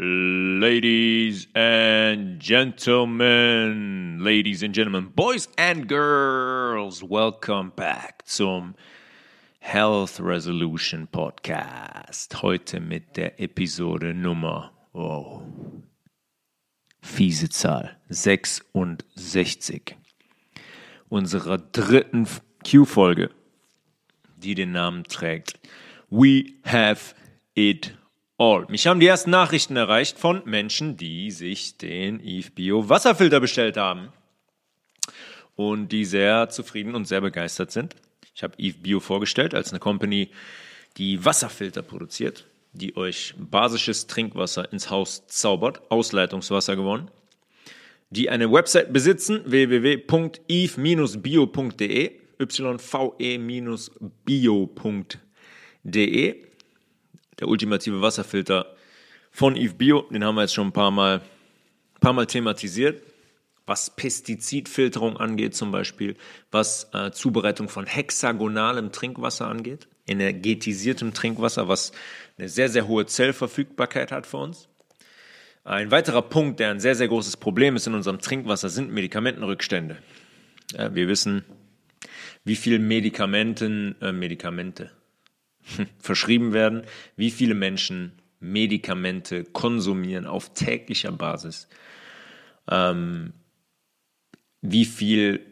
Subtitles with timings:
[0.00, 8.76] Ladies and gentlemen, ladies and gentlemen, boys and girls, welcome back zum
[9.58, 12.42] Health Resolution Podcast.
[12.42, 15.42] Heute mit der Episode Nummer, oh,
[17.02, 19.96] fiese Zahl, 66.
[21.08, 22.28] Unserer dritten
[22.64, 23.30] Q-Folge,
[24.36, 25.58] die den Namen trägt
[26.08, 27.16] We Have
[27.56, 27.97] It
[28.38, 28.64] all.
[28.68, 33.76] Mich haben die ersten Nachrichten erreicht von Menschen, die sich den Eve Bio Wasserfilter bestellt
[33.76, 34.08] haben
[35.56, 37.96] und die sehr zufrieden und sehr begeistert sind.
[38.34, 40.30] Ich habe Eve Bio vorgestellt als eine Company,
[40.96, 47.10] die Wasserfilter produziert, die euch basisches Trinkwasser ins Haus zaubert, Ausleitungswasser gewonnen,
[48.10, 50.06] die eine Website besitzen, www.eve-bio.de,
[55.90, 56.47] yve-bio.de
[57.40, 58.74] der ultimative Wasserfilter
[59.30, 60.02] von Eve Bio.
[60.10, 63.02] Den haben wir jetzt schon ein paar Mal, ein paar Mal thematisiert.
[63.66, 66.16] Was Pestizidfilterung angeht zum Beispiel,
[66.50, 71.92] was äh, Zubereitung von hexagonalem Trinkwasser angeht, energetisiertem Trinkwasser, was
[72.38, 74.68] eine sehr, sehr hohe Zellverfügbarkeit hat für uns.
[75.64, 79.98] Ein weiterer Punkt, der ein sehr, sehr großes Problem ist in unserem Trinkwasser, sind Medikamentenrückstände.
[80.72, 81.44] Ja, wir wissen,
[82.44, 84.90] wie viel Medikamenten, äh, Medikamente,
[85.98, 86.82] verschrieben werden,
[87.16, 91.68] wie viele Menschen Medikamente konsumieren auf täglicher Basis,
[92.70, 93.32] ähm,
[94.60, 95.44] wie viel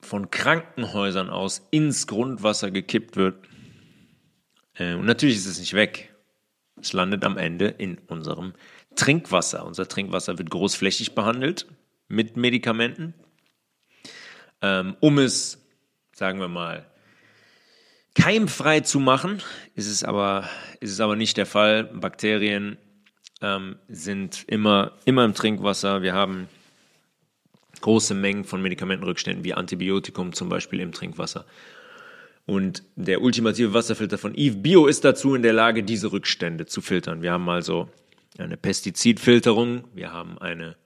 [0.00, 3.46] von Krankenhäusern aus ins Grundwasser gekippt wird.
[4.74, 6.14] Äh, und natürlich ist es nicht weg.
[6.80, 8.52] Es landet am Ende in unserem
[8.94, 9.64] Trinkwasser.
[9.64, 11.66] Unser Trinkwasser wird großflächig behandelt
[12.08, 13.14] mit Medikamenten,
[14.60, 15.66] ähm, um es,
[16.12, 16.86] sagen wir mal,
[18.14, 19.42] keimfrei zu machen,
[19.74, 20.48] ist es aber,
[20.80, 21.84] ist es aber nicht der Fall.
[21.84, 22.78] Bakterien
[23.42, 26.02] ähm, sind immer, immer im Trinkwasser.
[26.02, 26.48] Wir haben
[27.80, 31.44] große Mengen von Medikamentenrückständen wie Antibiotikum zum Beispiel im Trinkwasser.
[32.46, 36.82] Und der ultimative Wasserfilter von Eve Bio ist dazu in der Lage, diese Rückstände zu
[36.82, 37.22] filtern.
[37.22, 37.88] Wir haben also
[38.38, 40.76] eine Pestizidfilterung, wir haben eine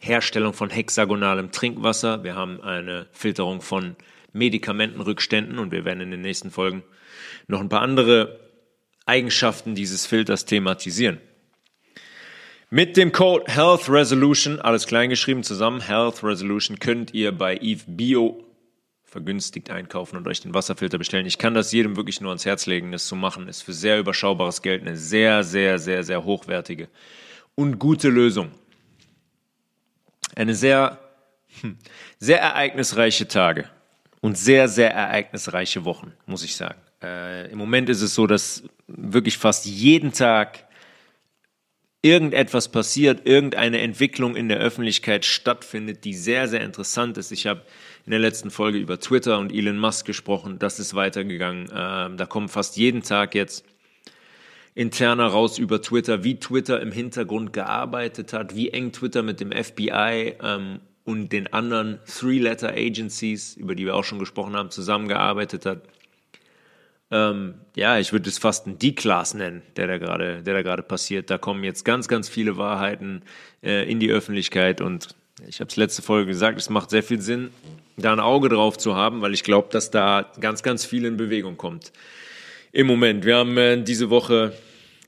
[0.00, 3.96] Herstellung von hexagonalem Trinkwasser, wir haben eine Filterung von
[4.32, 6.82] Medikamentenrückständen und wir werden in den nächsten Folgen
[7.46, 8.40] noch ein paar andere
[9.06, 11.20] Eigenschaften dieses Filters thematisieren.
[12.72, 18.44] Mit dem Code Health Resolution, alles kleingeschrieben zusammen, Health Resolution, könnt ihr bei Eve Bio
[19.02, 21.26] vergünstigt einkaufen und euch den Wasserfilter bestellen.
[21.26, 23.48] Ich kann das jedem wirklich nur ans Herz legen, das zu machen.
[23.48, 26.88] Ist für sehr überschaubares Geld eine sehr, sehr, sehr, sehr hochwertige
[27.56, 28.52] und gute Lösung.
[30.36, 31.00] Eine sehr,
[31.60, 31.76] hm,
[32.20, 33.68] sehr ereignisreiche Tage
[34.20, 36.80] und sehr, sehr ereignisreiche Wochen, muss ich sagen.
[37.02, 40.66] Äh, Im Moment ist es so, dass wirklich fast jeden Tag
[42.02, 47.30] irgendetwas passiert, irgendeine Entwicklung in der Öffentlichkeit stattfindet, die sehr, sehr interessant ist.
[47.30, 47.62] Ich habe
[48.06, 50.58] in der letzten Folge über Twitter und Elon Musk gesprochen.
[50.58, 51.70] Das ist weitergegangen.
[51.74, 53.64] Ähm, da kommen fast jeden Tag jetzt
[54.74, 59.52] interner raus über Twitter, wie Twitter im Hintergrund gearbeitet hat, wie eng Twitter mit dem
[59.52, 65.82] FBI ähm, und den anderen Three-Letter-Agencies, über die wir auch schon gesprochen haben, zusammengearbeitet hat.
[67.10, 70.82] Ähm, ja, ich würde es fast ein D-Class nennen, der da gerade, der da gerade
[70.82, 71.30] passiert.
[71.30, 73.22] Da kommen jetzt ganz, ganz viele Wahrheiten
[73.62, 75.08] äh, in die Öffentlichkeit und
[75.48, 77.50] ich habe es letzte Folge gesagt, es macht sehr viel Sinn,
[77.96, 81.16] da ein Auge drauf zu haben, weil ich glaube, dass da ganz, ganz viel in
[81.16, 81.92] Bewegung kommt.
[82.72, 84.52] Im Moment, wir haben äh, diese Woche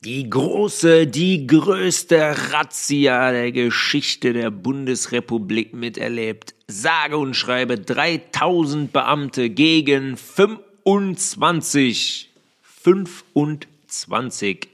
[0.04, 6.56] die große, die größte Razzia der Geschichte der Bundesrepublik miterlebt.
[6.66, 12.30] Sage und schreibe 3000 Beamte gegen 25,
[12.62, 14.68] 25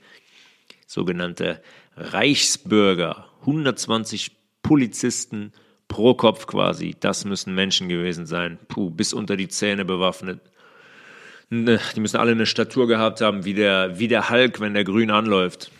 [0.86, 1.62] sogenannte
[1.96, 3.26] Reichsbürger.
[3.40, 4.30] 120
[4.62, 5.52] Polizisten
[5.88, 6.96] pro Kopf quasi.
[6.98, 8.58] Das müssen Menschen gewesen sein.
[8.68, 10.40] Puh, bis unter die Zähne bewaffnet.
[11.50, 14.84] Ne, die müssen alle eine Statur gehabt haben, wie der, wie der Hulk, wenn der
[14.84, 15.70] grün anläuft.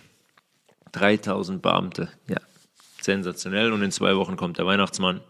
[0.93, 2.39] 3000 Beamte, ja,
[3.01, 3.73] sensationell.
[3.73, 5.21] Und in zwei Wochen kommt der Weihnachtsmann.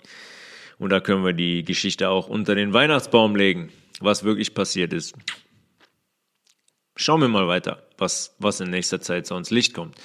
[0.78, 5.14] Und da können wir die Geschichte auch unter den Weihnachtsbaum legen, was wirklich passiert ist.
[6.94, 9.96] Schauen wir mal weiter, was, was in nächster Zeit so ans Licht kommt.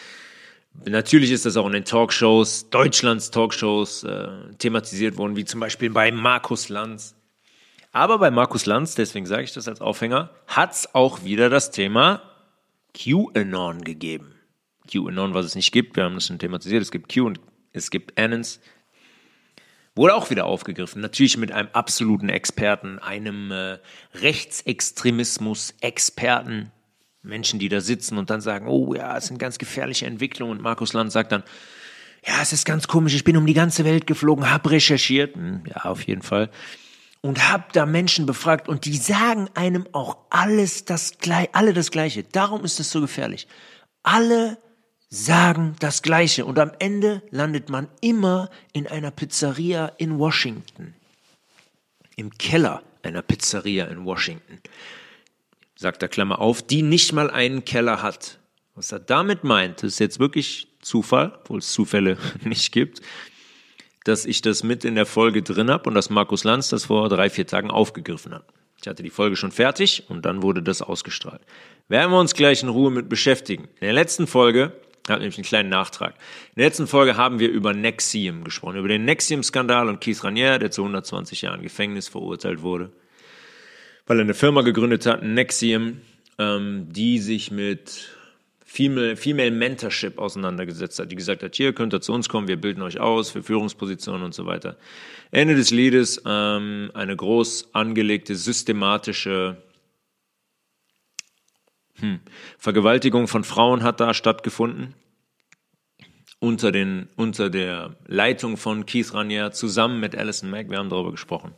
[0.86, 5.92] Natürlich ist das auch in den Talkshows, Deutschlands Talkshows, äh, thematisiert worden, wie zum Beispiel
[5.92, 7.16] bei Markus Lanz
[7.94, 11.72] aber bei Markus Lanz, deswegen sage ich das als Aufhänger, hat es auch wieder das
[11.72, 12.22] Thema
[12.94, 14.36] QAnon gegeben.
[14.92, 17.40] QAnon, was es nicht gibt, wir haben das schon thematisiert, es gibt Q und
[17.72, 18.60] es gibt Annons.
[19.95, 23.78] Wurde auch wieder aufgegriffen, natürlich mit einem absoluten Experten, einem äh,
[24.16, 26.72] Rechtsextremismus-Experten,
[27.22, 30.57] Menschen, die da sitzen und dann sagen, oh ja, es sind ganz gefährliche Entwicklungen.
[30.57, 31.44] Und Markus Land sagt dann,
[32.25, 35.62] ja, es ist ganz komisch, ich bin um die ganze Welt geflogen, hab recherchiert, hm,
[35.68, 36.50] ja, auf jeden Fall,
[37.24, 41.90] und hab da Menschen befragt und die sagen einem auch alles das gleiche, alle das
[41.90, 42.24] gleiche.
[42.24, 43.48] Darum ist es so gefährlich.
[44.04, 44.58] Alle
[45.10, 50.96] sagen das Gleiche und am Ende landet man immer in einer Pizzeria in Washington.
[52.18, 54.60] Im Keller einer Pizzeria in Washington.
[55.76, 58.40] Sagt der Klammer auf, die nicht mal einen Keller hat.
[58.76, 63.02] Was er damit meint, ist jetzt wirklich Zufall, obwohl es Zufälle nicht gibt,
[64.04, 67.10] dass ich das mit in der Folge drin habe und dass Markus Lanz das vor
[67.10, 68.46] drei, vier Tagen aufgegriffen hat.
[68.82, 71.42] Ich hatte die Folge schon fertig und dann wurde das ausgestrahlt.
[71.88, 73.64] Werden wir uns gleich in Ruhe mit beschäftigen.
[73.80, 74.74] In der letzten Folge
[75.10, 76.16] habe nämlich einen kleinen Nachtrag.
[76.56, 80.60] In der letzten Folge haben wir über Nexium gesprochen, über den Nexium-Skandal und Keith Raniere,
[80.60, 82.92] der zu 120 Jahren Gefängnis verurteilt wurde,
[84.06, 86.02] weil er eine Firma gegründet hat, Nexium,
[86.38, 88.10] ähm, die sich mit
[88.74, 92.60] Female, Female Mentorship auseinandergesetzt hat, die gesagt hat, hier könnt ihr zu uns kommen, wir
[92.60, 94.78] bilden euch aus für Führungspositionen und so weiter.
[95.30, 99.62] Ende des Liedes ähm, eine groß angelegte, systematische
[102.00, 102.20] hm.
[102.58, 104.96] Vergewaltigung von Frauen hat da stattgefunden.
[106.40, 110.72] Unter, den, unter der Leitung von Keith Raniere zusammen mit Alison Mack.
[110.72, 111.54] Wir haben darüber gesprochen.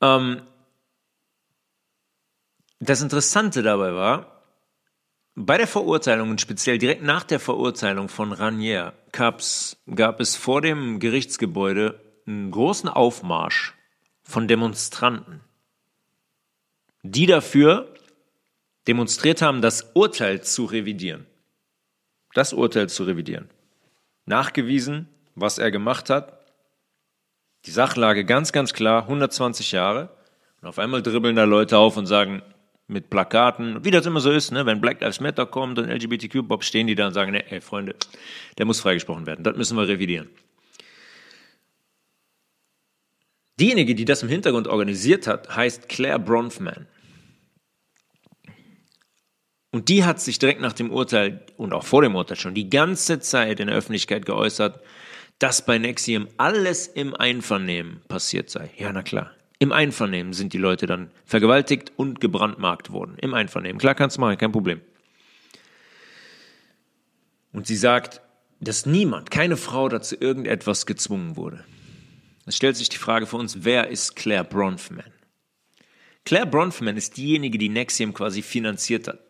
[0.00, 0.42] Ähm,
[2.78, 4.39] das Interessante dabei war,
[5.34, 10.98] bei der Verurteilung und speziell direkt nach der Verurteilung von Ranier gab es vor dem
[10.98, 13.74] Gerichtsgebäude einen großen Aufmarsch
[14.22, 15.40] von Demonstranten,
[17.02, 17.94] die dafür
[18.86, 21.26] demonstriert haben, das Urteil zu revidieren.
[22.34, 23.50] Das Urteil zu revidieren.
[24.24, 26.44] Nachgewiesen, was er gemacht hat.
[27.66, 30.16] Die Sachlage ganz, ganz klar, 120 Jahre.
[30.60, 32.42] Und auf einmal dribbeln da Leute auf und sagen
[32.90, 36.64] mit Plakaten, wie das immer so ist, ne, wenn Black Lives Matter kommt und LGBTQ-Bob
[36.64, 37.94] stehen die da und sagen, ne, ey Freunde,
[38.58, 39.44] der muss freigesprochen werden.
[39.44, 40.28] Das müssen wir revidieren.
[43.58, 46.86] Diejenige, die das im Hintergrund organisiert hat, heißt Claire Bronfman.
[49.70, 52.68] Und die hat sich direkt nach dem Urteil und auch vor dem Urteil schon die
[52.68, 54.80] ganze Zeit in der Öffentlichkeit geäußert,
[55.38, 58.70] dass bei Nexium alles im Einvernehmen passiert sei.
[58.76, 59.32] Ja, na klar.
[59.60, 63.16] Im Einvernehmen sind die Leute dann vergewaltigt und gebrandmarkt worden.
[63.18, 63.78] Im Einvernehmen.
[63.78, 64.80] Klar kannst du machen, kein Problem.
[67.52, 68.22] Und sie sagt,
[68.60, 71.62] dass niemand, keine Frau dazu irgendetwas gezwungen wurde.
[72.46, 75.12] Es stellt sich die Frage für uns, wer ist Claire Bronfman?
[76.24, 79.20] Claire Bronfman ist diejenige, die Nexium quasi finanziert hat.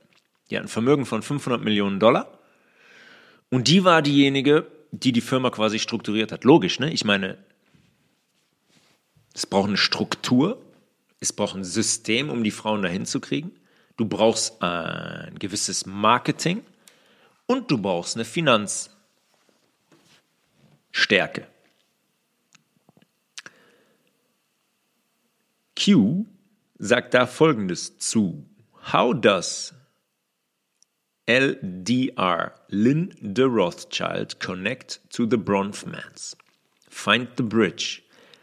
[0.49, 2.39] Die hat ein Vermögen von 500 Millionen Dollar.
[3.51, 6.45] Und die war diejenige, die die Firma quasi strukturiert hat.
[6.45, 6.93] Logisch, ne?
[6.93, 7.37] Ich meine,
[9.41, 10.61] es braucht eine Struktur,
[11.19, 13.53] es braucht ein System, um die Frauen dahin zu kriegen.
[13.97, 16.63] Du brauchst ein gewisses Marketing
[17.47, 18.91] und du brauchst eine Finanzstärke.
[25.75, 26.27] Q
[26.79, 28.45] sagt da Folgendes zu.
[28.93, 29.73] How does
[31.25, 36.37] LDR, Lynn de Rothschild, connect to the Bronfmans.
[36.91, 38.03] Find the bridge.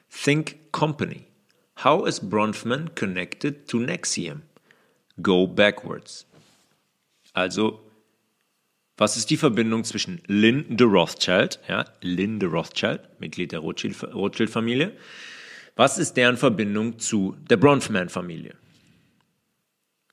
[0.10, 1.28] Think company.
[1.84, 4.42] How is Bronfman connected to Nexium?
[5.22, 6.26] Go backwards.
[7.34, 7.80] Also,
[8.98, 14.98] was ist die Verbindung zwischen Lynn de Rothschild, ja, Lynn de Rothschild, Mitglied der Rothschild-Familie,
[15.76, 18.56] was ist deren Verbindung zu der Bronfman-Familie?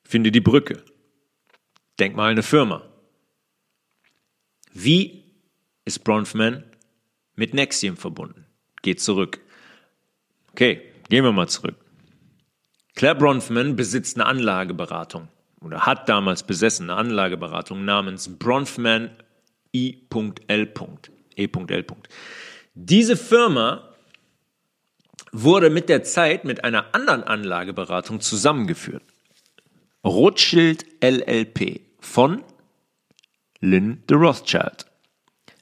[0.05, 0.85] Finde die Brücke.
[1.99, 2.83] Denk mal eine Firma.
[4.75, 5.25] Wie
[5.87, 6.65] ist Bronfman
[7.37, 8.45] mit Nexium verbunden?
[8.83, 9.41] Geht zurück.
[10.55, 11.75] Okay, gehen wir mal zurück.
[12.95, 15.27] Claire Bronfman besitzt eine Anlageberatung
[15.61, 19.11] oder hat damals besessen eine Anlageberatung namens Bronfman
[19.75, 20.73] I.L.
[21.37, 21.87] E.L.
[22.75, 23.89] Diese Firma
[25.33, 29.03] wurde mit der Zeit mit einer anderen Anlageberatung zusammengeführt.
[30.05, 32.45] Rothschild LLP von
[33.59, 34.87] Lynn de Rothschild.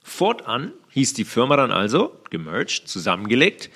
[0.02, 3.70] Fortan hieß die Firma dann also, gemerged, zusammengelegt,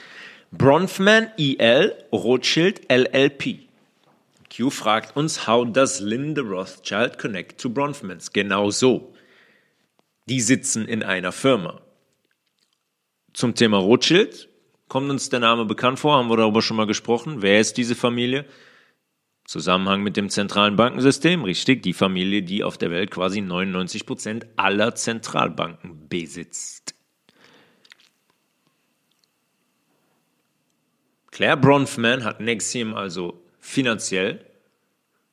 [0.58, 3.68] Bronfman EL Rothschild LLP.
[4.48, 8.32] Q fragt uns, how does Lynn de Rothschild connect to Bronfmans?
[8.32, 9.12] Genau so.
[10.30, 11.82] Die sitzen in einer Firma.
[13.34, 14.48] Zum Thema Rothschild
[14.88, 17.42] kommt uns der Name bekannt vor, haben wir darüber schon mal gesprochen.
[17.42, 18.46] Wer ist diese Familie?
[19.44, 24.46] Zusammenhang mit dem zentralen Bankensystem, richtig, die Familie, die auf der Welt quasi 99 Prozent
[24.56, 26.95] aller Zentralbanken besitzt.
[31.36, 34.42] Claire Bronfman hat Nexium also finanziell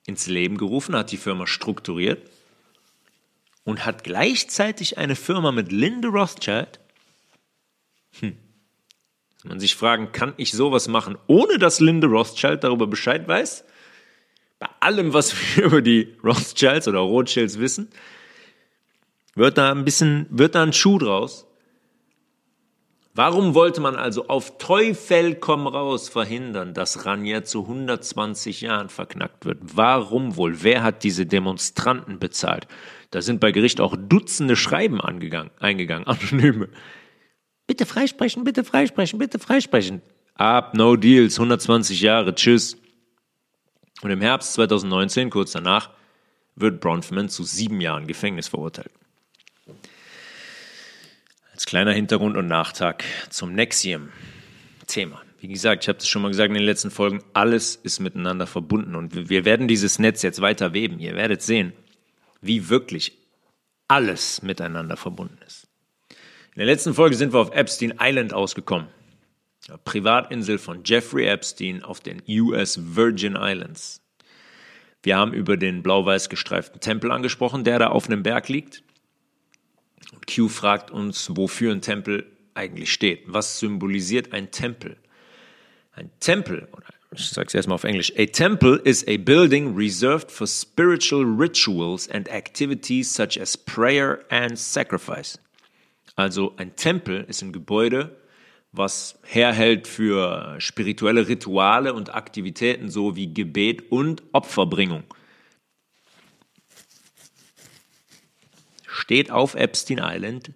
[0.06, 2.30] ins Leben gerufen, hat die Firma strukturiert
[3.64, 6.82] und hat gleichzeitig eine Firma mit Linde Rothschild.
[8.20, 8.36] Hm.
[9.46, 13.64] Man sich fragen, kann ich sowas machen, ohne dass Linde Rothschild darüber Bescheid weiß?
[14.60, 17.88] Bei allem, was wir über die Rothschilds oder Rothschilds wissen,
[19.36, 21.48] wird da ein bisschen, wird da ein Schuh draus.
[23.16, 29.46] Warum wollte man also auf Teufel komm raus verhindern, dass Ranier zu 120 Jahren verknackt
[29.46, 29.60] wird?
[29.62, 30.64] Warum wohl?
[30.64, 32.68] Wer hat diese Demonstranten bezahlt?
[33.12, 36.70] Da sind bei Gericht auch Dutzende Schreiben angegangen, eingegangen, anonyme.
[37.68, 40.02] Bitte freisprechen, bitte freisprechen, bitte freisprechen.
[40.34, 42.78] Ab, no deals, 120 Jahre, tschüss.
[44.02, 45.92] Und im Herbst 2019, kurz danach,
[46.56, 48.92] wird Bronfman zu sieben Jahren Gefängnis verurteilt.
[51.64, 55.22] Als kleiner Hintergrund und Nachtrag zum Nexium-Thema.
[55.40, 58.48] Wie gesagt, ich habe das schon mal gesagt in den letzten Folgen, alles ist miteinander
[58.48, 61.00] verbunden und wir werden dieses Netz jetzt weiter weben.
[61.00, 61.72] Ihr werdet sehen,
[62.42, 63.14] wie wirklich
[63.88, 65.70] alles miteinander verbunden ist.
[66.54, 68.90] In der letzten Folge sind wir auf Epstein Island ausgekommen.
[69.86, 74.02] Privatinsel von Jeffrey Epstein auf den US Virgin Islands.
[75.02, 78.84] Wir haben über den blau-weiß gestreiften Tempel angesprochen, der da auf einem Berg liegt.
[80.28, 83.24] Q fragt uns, wofür ein Tempel eigentlich steht.
[83.28, 84.98] Was symbolisiert ein Tempel?
[85.96, 86.68] Ein Tempel,
[87.16, 92.10] ich sage es erstmal auf Englisch, a temple is a building reserved for spiritual rituals
[92.10, 95.38] and activities such as prayer and sacrifice.
[96.16, 98.16] Also ein Tempel ist ein Gebäude,
[98.72, 105.04] was herhält für spirituelle Rituale und Aktivitäten so wie Gebet und Opferbringung.
[108.94, 110.52] Steht auf Epstein Island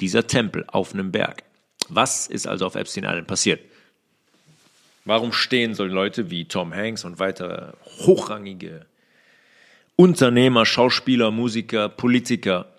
[0.00, 1.42] dieser Tempel auf einem Berg.
[1.88, 3.60] Was ist also auf Epstein Island passiert?
[5.04, 7.72] Warum stehen so Leute wie Tom Hanks und weitere
[8.06, 8.86] hochrangige
[9.96, 12.72] Unternehmer, Schauspieler, Musiker, Politiker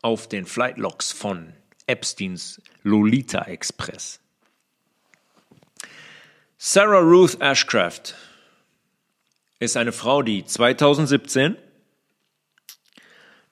[0.00, 1.52] auf den Flightlogs von
[1.86, 4.20] Epsteins Lolita Express?
[6.58, 8.14] Sarah Ruth Ashcraft
[9.58, 11.56] ist eine Frau, die 2017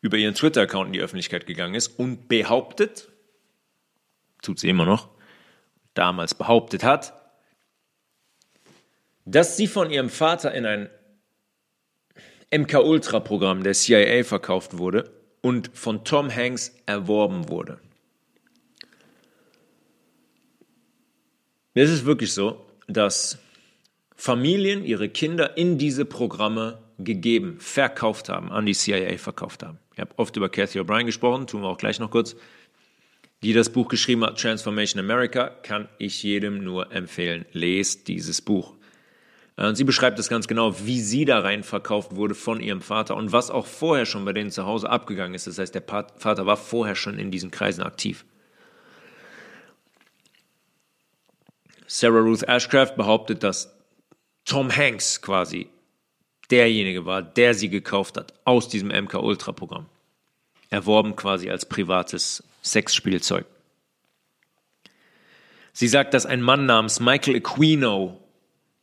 [0.00, 3.08] über ihren Twitter-Account in die Öffentlichkeit gegangen ist und behauptet,
[4.42, 5.08] tut sie immer noch,
[5.94, 7.14] damals behauptet hat,
[9.24, 10.90] dass sie von ihrem Vater in ein
[12.52, 17.80] MK-Ultra-Programm der CIA verkauft wurde und von Tom Hanks erworben wurde.
[21.74, 23.38] Es ist wirklich so, dass
[24.16, 29.78] Familien ihre Kinder in diese Programme gegeben, verkauft haben, an die CIA verkauft haben.
[29.94, 32.36] Ich habe oft über Cathy O'Brien gesprochen, tun wir auch gleich noch kurz.
[33.42, 37.46] Die das Buch geschrieben hat, Transformation America, kann ich jedem nur empfehlen.
[37.52, 38.74] Lest dieses Buch.
[39.56, 42.80] Äh, und sie beschreibt es ganz genau, wie sie da rein verkauft wurde von ihrem
[42.80, 45.46] Vater und was auch vorher schon bei denen zu Hause abgegangen ist.
[45.46, 48.24] Das heißt, der Vater war vorher schon in diesen Kreisen aktiv.
[51.86, 53.74] Sarah Ruth Ashcraft behauptet, dass
[54.44, 55.68] Tom Hanks quasi
[56.50, 59.86] derjenige war, der sie gekauft hat aus diesem MK Ultra Programm.
[60.68, 63.46] Erworben quasi als privates Sexspielzeug.
[65.72, 68.20] Sie sagt, dass ein Mann namens Michael Aquino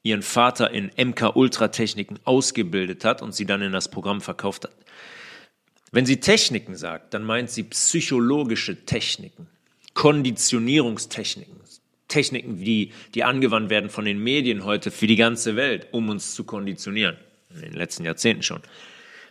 [0.03, 4.63] ihren Vater in MK Ultra Techniken ausgebildet hat und sie dann in das Programm verkauft
[4.63, 4.75] hat.
[5.91, 9.47] Wenn sie Techniken sagt, dann meint sie psychologische Techniken,
[9.93, 11.55] Konditionierungstechniken,
[12.07, 16.35] Techniken, die, die angewandt werden von den Medien heute für die ganze Welt, um uns
[16.35, 17.17] zu konditionieren
[17.63, 18.61] in den letzten Jahrzehnten schon,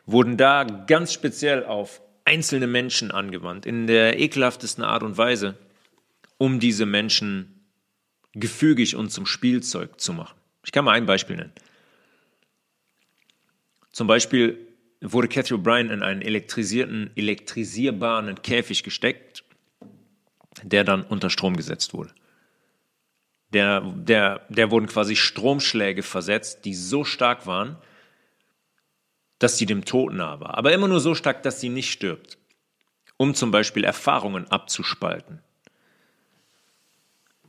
[0.05, 5.57] wurden da ganz speziell auf einzelne Menschen angewandt, in der ekelhaftesten Art und Weise,
[6.39, 7.67] um diese Menschen
[8.33, 10.37] gefügig und zum Spielzeug zu machen.
[10.65, 11.53] Ich kann mal ein Beispiel nennen.
[13.93, 14.59] Zum Beispiel
[15.01, 19.45] wurde Cathy O'Brien in einen elektrisierten, elektrisierbaren Käfig gesteckt,
[20.63, 22.13] der dann unter Strom gesetzt wurde.
[23.53, 27.77] Der, der, der wurden quasi Stromschläge versetzt, die so stark waren,
[29.39, 32.39] dass sie dem Tod nah war, aber immer nur so stark, dass sie nicht stirbt,
[33.17, 35.41] um zum Beispiel Erfahrungen abzuspalten.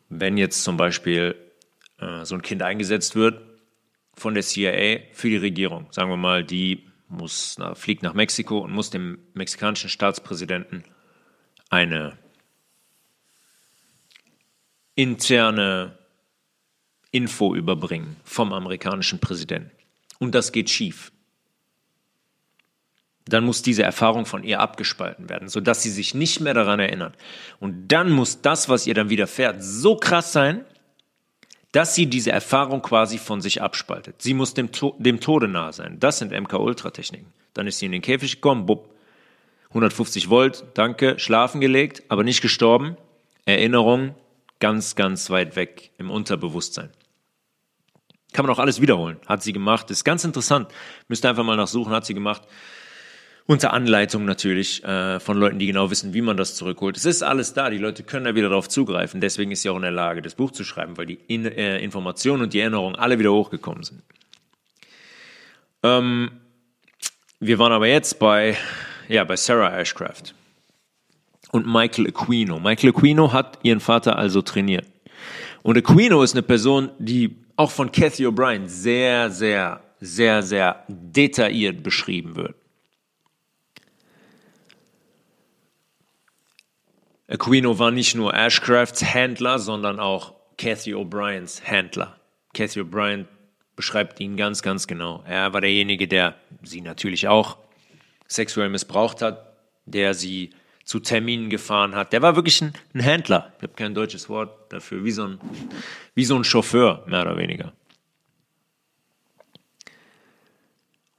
[0.09, 1.35] Wenn jetzt zum Beispiel
[1.99, 3.41] äh, so ein Kind eingesetzt wird
[4.13, 8.59] von der CIA für die Regierung, sagen wir mal, die muss, na, fliegt nach Mexiko
[8.59, 10.83] und muss dem mexikanischen Staatspräsidenten
[11.69, 12.17] eine
[14.95, 15.97] interne
[17.11, 19.71] Info überbringen vom amerikanischen Präsidenten.
[20.19, 21.11] Und das geht schief
[23.27, 27.15] dann muss diese Erfahrung von ihr abgespalten werden, sodass sie sich nicht mehr daran erinnert.
[27.59, 30.65] Und dann muss das, was ihr dann widerfährt, so krass sein,
[31.71, 34.21] dass sie diese Erfahrung quasi von sich abspaltet.
[34.21, 35.99] Sie muss dem, to dem Tode nahe sein.
[35.99, 37.33] Das sind MK-Ultra-Techniken.
[37.53, 38.89] Dann ist sie in den Käfig gekommen, bupp,
[39.69, 42.97] 150 Volt, danke, schlafen gelegt, aber nicht gestorben.
[43.45, 44.15] Erinnerung
[44.59, 46.89] ganz, ganz weit weg im Unterbewusstsein.
[48.33, 49.17] Kann man auch alles wiederholen.
[49.25, 49.89] Hat sie gemacht.
[49.89, 50.69] Ist ganz interessant.
[51.07, 51.93] Müsst einfach mal nachsuchen.
[51.93, 52.43] Hat sie gemacht.
[53.49, 56.97] Unter Anleitung natürlich äh, von Leuten, die genau wissen, wie man das zurückholt.
[56.97, 57.69] Es ist alles da.
[57.69, 59.21] Die Leute können da wieder darauf zugreifen.
[59.21, 61.79] Deswegen ist sie auch in der Lage, das Buch zu schreiben, weil die in äh,
[61.79, 64.03] Informationen und die Erinnerungen alle wieder hochgekommen sind.
[65.81, 66.31] Ähm,
[67.39, 68.57] wir waren aber jetzt bei,
[69.07, 70.33] ja, bei Sarah Ashcraft
[71.53, 72.59] und Michael Aquino.
[72.59, 74.85] Michael Aquino hat ihren Vater also trainiert.
[75.63, 81.81] Und Aquino ist eine Person, die auch von Kathy O'Brien sehr, sehr, sehr, sehr detailliert
[81.81, 82.55] beschrieben wird.
[87.29, 92.15] Aquino war nicht nur Ashcrafts Händler, sondern auch Kathy O'Briens Händler.
[92.53, 93.25] Kathy O'Brien
[93.75, 95.23] beschreibt ihn ganz, ganz genau.
[95.27, 97.57] Er war derjenige, der sie natürlich auch
[98.27, 100.51] sexuell missbraucht hat, der sie
[100.85, 102.13] zu Terminen gefahren hat.
[102.13, 103.53] Der war wirklich ein, ein Händler.
[103.57, 105.39] Ich habe kein deutsches Wort dafür, wie so, ein,
[106.15, 107.73] wie so ein Chauffeur, mehr oder weniger.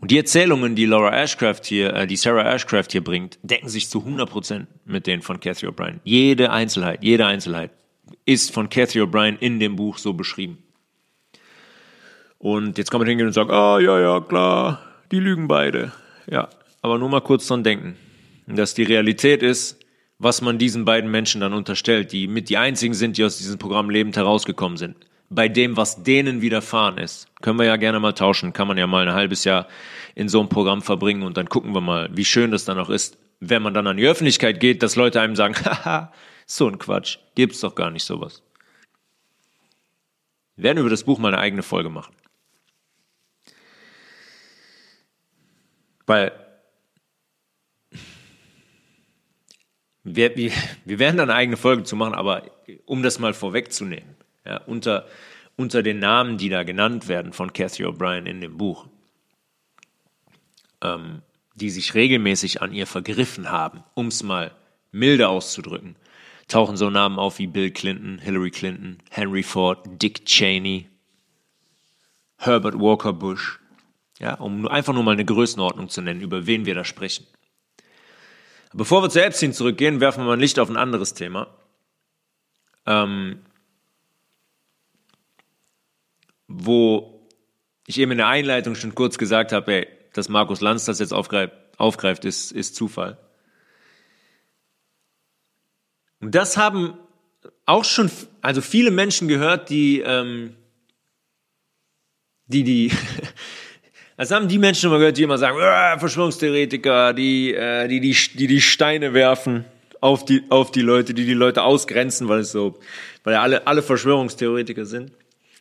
[0.00, 3.88] Und die Erzählungen, die Laura Ashcraft hier, äh, die Sarah Ashcraft hier bringt, decken sich
[3.88, 6.00] zu 100% mit denen von Cathy O'Brien.
[6.04, 7.72] Jede Einzelheit, jede Einzelheit
[8.24, 10.58] ist von Cathy O'Brien in dem Buch so beschrieben.
[12.38, 15.92] Und jetzt kann man hingehen und sagen, ah, ja, ja, klar, die lügen beide.
[16.30, 16.48] Ja,
[16.80, 17.96] aber nur mal kurz dran denken
[18.56, 19.78] dass die Realität ist,
[20.18, 23.58] was man diesen beiden Menschen dann unterstellt, die mit die einzigen sind, die aus diesem
[23.58, 24.96] Programm lebend herausgekommen sind.
[25.30, 28.86] Bei dem, was denen widerfahren ist, können wir ja gerne mal tauschen, kann man ja
[28.86, 29.68] mal ein halbes Jahr
[30.14, 32.88] in so einem Programm verbringen und dann gucken wir mal, wie schön das dann auch
[32.88, 36.12] ist, wenn man dann an die Öffentlichkeit geht, dass Leute einem sagen, haha,
[36.46, 38.42] so ein Quatsch, gibt's doch gar nicht sowas.
[40.56, 42.14] Wir werden über das Buch mal eine eigene Folge machen.
[46.06, 46.32] Weil
[50.14, 52.50] Wir, wir, werden da eine eigene Folge zu machen, aber
[52.86, 54.16] um das mal vorwegzunehmen,
[54.48, 55.06] ja, unter,
[55.56, 58.86] unter den Namen, die da genannt werden von Cathy O'Brien in dem Buch,
[60.82, 61.22] ähm,
[61.54, 64.52] die sich regelmäßig an ihr vergriffen haben, um es mal
[64.90, 65.96] milde auszudrücken,
[66.48, 70.88] tauchen so Namen auf wie Bill Clinton, Hillary Clinton, Henry Ford, Dick Cheney,
[72.38, 73.60] Herbert Walker Bush,
[74.18, 77.26] ja, um einfach nur mal eine Größenordnung zu nennen, über wen wir da sprechen.
[78.72, 81.48] Bevor wir zu Epstein zurückgehen, werfen wir mal ein Licht auf ein anderes Thema.
[82.86, 83.40] Ähm,
[86.48, 87.26] wo
[87.86, 91.12] ich eben in der Einleitung schon kurz gesagt habe, ey, dass Markus Lanz das jetzt
[91.12, 93.18] aufgreift, aufgreift ist, ist Zufall.
[96.20, 96.98] Und das haben
[97.64, 100.56] auch schon, also viele Menschen gehört, die, ähm,
[102.46, 102.90] die, die,
[104.18, 108.16] Das haben die Menschen immer gehört, die immer sagen, äh, Verschwörungstheoretiker, die, äh, die, die,
[108.34, 109.64] die die Steine werfen
[110.00, 112.80] auf die, auf die Leute, die die Leute ausgrenzen, weil es so,
[113.22, 115.12] weil ja alle, alle Verschwörungstheoretiker sind.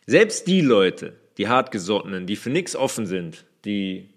[0.08, 4.08] Selbst die Leute, die hartgesottenen, die für nichts offen sind, die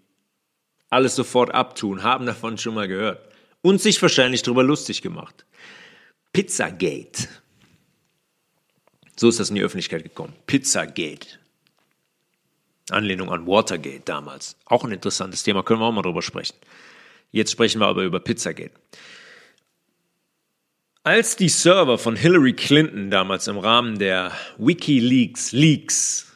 [0.89, 3.29] alles sofort abtun, haben davon schon mal gehört
[3.61, 5.45] und sich wahrscheinlich darüber lustig gemacht.
[6.31, 7.27] Pizzagate.
[9.17, 10.33] So ist das in die Öffentlichkeit gekommen.
[10.47, 11.27] Pizzagate.
[12.89, 14.55] Anlehnung an Watergate damals.
[14.63, 16.55] Auch ein interessantes Thema, können wir auch mal drüber sprechen.
[17.31, 18.71] Jetzt sprechen wir aber über Pizzagate.
[21.03, 26.31] Als die Server von Hillary Clinton damals im Rahmen der WikiLeaks Leaks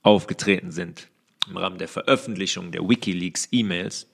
[0.00, 1.08] aufgetreten sind,
[1.46, 4.06] im Rahmen der Veröffentlichung der WikiLeaks E-Mails,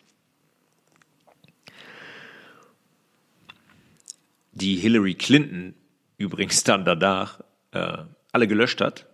[4.51, 5.75] die Hillary Clinton
[6.19, 7.39] übrigens dann danach
[7.71, 7.99] äh,
[8.33, 9.07] alle gelöscht hat,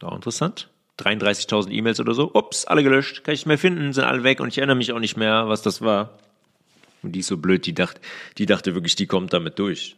[0.00, 0.68] auch interessant,
[1.00, 2.32] 33.000 E-Mails oder so.
[2.34, 4.92] Ups, alle gelöscht, kann ich nicht mehr finden, sind alle weg und ich erinnere mich
[4.92, 6.20] auch nicht mehr, was das war.
[7.02, 8.00] Und die ist so blöd, die dachte,
[8.38, 9.96] die dachte wirklich, die kommt damit durch.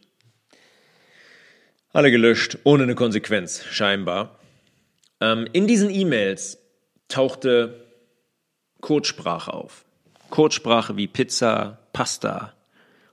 [1.93, 4.39] Alle gelöscht, ohne eine Konsequenz, scheinbar.
[5.21, 6.57] Ähm, in diesen E-Mails
[7.07, 7.85] tauchte
[8.81, 9.85] Codesprache auf.
[10.31, 12.53] Codesprache wie Pizza, Pasta,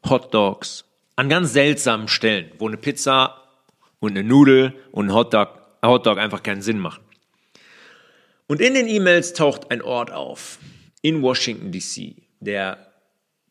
[0.08, 3.44] Hot Dogs, an ganz seltsamen Stellen, wo eine Pizza
[3.98, 7.04] und eine Nudel und ein Hotdog, Hotdog einfach keinen Sinn machen.
[8.46, 10.58] Und in den E-Mails taucht ein Ort auf
[11.02, 12.78] in Washington DC, der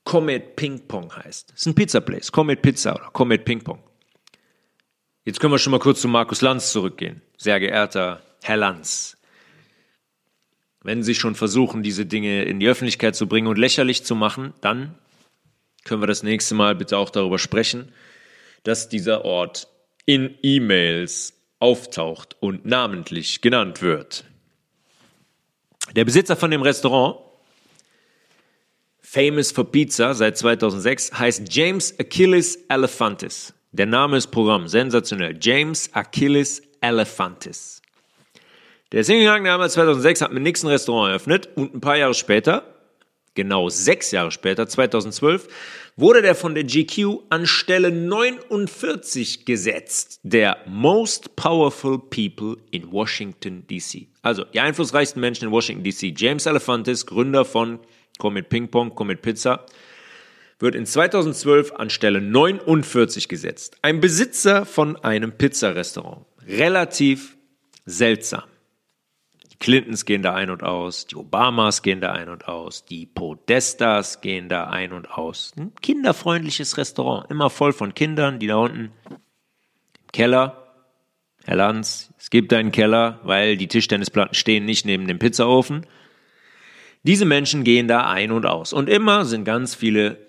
[0.05, 1.51] Comet Ping Pong heißt.
[1.51, 3.83] Das ist ein Pizza Place, Comet Pizza oder Comet Ping Pong.
[5.29, 7.21] Jetzt können wir schon mal kurz zu Markus Lanz zurückgehen.
[7.37, 9.15] Sehr geehrter Herr Lanz,
[10.81, 14.55] wenn Sie schon versuchen, diese Dinge in die Öffentlichkeit zu bringen und lächerlich zu machen,
[14.61, 14.95] dann
[15.83, 17.91] können wir das nächste Mal bitte auch darüber sprechen,
[18.63, 19.67] dass dieser Ort
[20.07, 24.23] in E-Mails auftaucht und namentlich genannt wird.
[25.95, 27.19] Der Besitzer von dem Restaurant,
[28.99, 33.53] famous for Pizza seit 2006, heißt James Achilles Elephantis.
[33.71, 35.37] Der Name ist Programm, sensationell.
[35.39, 37.83] James Achilles Elephantis.
[38.91, 42.15] Der ist hingegangen damals 2006, hat mit Nix ein Restaurant eröffnet und ein paar Jahre
[42.15, 42.63] später,
[43.35, 45.47] genau sechs Jahre später, 2012,
[45.95, 53.67] wurde der von der GQ an Stelle 49 gesetzt, der Most Powerful People in Washington
[53.67, 54.07] DC.
[54.23, 56.19] Also die einflussreichsten Menschen in Washington DC.
[56.19, 57.77] James Elephantis, Gründer von
[58.17, 59.63] Komm mit Ping Pong, Komm mit Pizza,
[60.59, 63.77] wird in 2012 an Stelle 49 gesetzt.
[63.81, 66.25] Ein Besitzer von einem Pizzarestaurant.
[66.45, 67.37] Relativ
[67.85, 68.43] seltsam.
[69.59, 74.21] Clintons gehen da ein und aus, die Obamas gehen da ein und aus, die Podestas
[74.21, 75.51] gehen da ein und aus.
[75.57, 79.17] Ein kinderfreundliches Restaurant, immer voll von Kindern, die da unten im
[80.13, 80.65] Keller.
[81.43, 85.85] Herr Lanz, es gibt einen Keller, weil die Tischtennisplatten stehen nicht neben dem Pizzaofen.
[87.03, 88.71] Diese Menschen gehen da ein und aus.
[88.71, 90.28] Und immer sind ganz viele,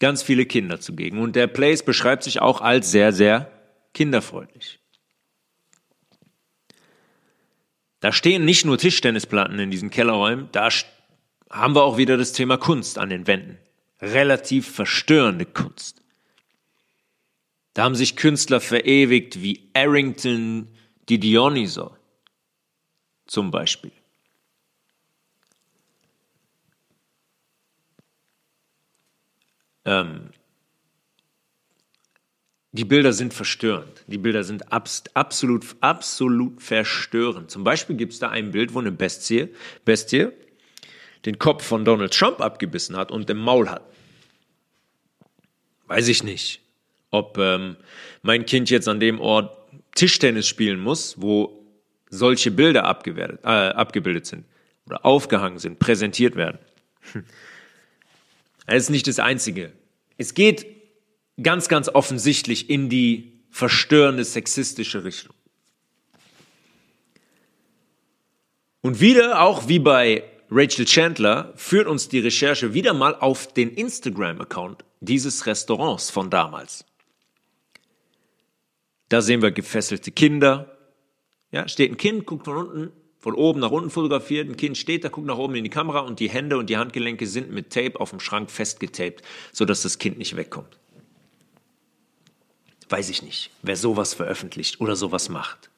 [0.00, 1.18] ganz viele Kinder zugegen.
[1.18, 3.52] Und der Place beschreibt sich auch als sehr, sehr
[3.94, 4.80] kinderfreundlich.
[8.00, 10.70] Da stehen nicht nur Tischtennisplatten in diesen Kellerräumen, da
[11.50, 13.58] haben wir auch wieder das Thema Kunst an den Wänden.
[14.00, 16.02] Relativ verstörende Kunst.
[17.74, 20.68] Da haben sich Künstler verewigt wie Arrington
[21.08, 21.94] Di Dionyso
[23.26, 23.92] zum Beispiel.
[29.90, 30.30] Ähm,
[32.72, 34.04] die Bilder sind verstörend.
[34.06, 37.50] Die Bilder sind abs absolut, absolut verstörend.
[37.50, 39.48] Zum Beispiel gibt es da ein Bild, wo eine Bestie,
[39.84, 40.28] Bestie
[41.26, 43.82] den Kopf von Donald Trump abgebissen hat und im Maul hat.
[45.88, 46.60] Weiß ich nicht,
[47.10, 47.76] ob ähm,
[48.22, 49.56] mein Kind jetzt an dem Ort
[49.96, 51.66] Tischtennis spielen muss, wo
[52.08, 54.44] solche Bilder äh, abgebildet sind
[54.86, 56.60] oder aufgehangen sind, präsentiert werden.
[58.66, 59.72] Das ist nicht das Einzige.
[60.20, 60.66] Es geht
[61.42, 65.34] ganz, ganz offensichtlich in die verstörende sexistische Richtung.
[68.82, 73.70] Und wieder, auch wie bei Rachel Chandler, führt uns die Recherche wieder mal auf den
[73.70, 76.84] Instagram-Account dieses Restaurants von damals.
[79.08, 80.76] Da sehen wir gefesselte Kinder.
[81.50, 84.48] Ja, steht ein Kind, guckt von unten, von oben nach unten fotografiert.
[84.48, 86.78] Ein Kind steht da, guckt nach oben in die Kamera und die Hände und die
[86.78, 90.80] Handgelenke sind mit Tape auf dem Schrank festgetaped, sodass das Kind nicht wegkommt
[92.90, 95.70] weiß ich nicht, wer sowas veröffentlicht oder sowas macht.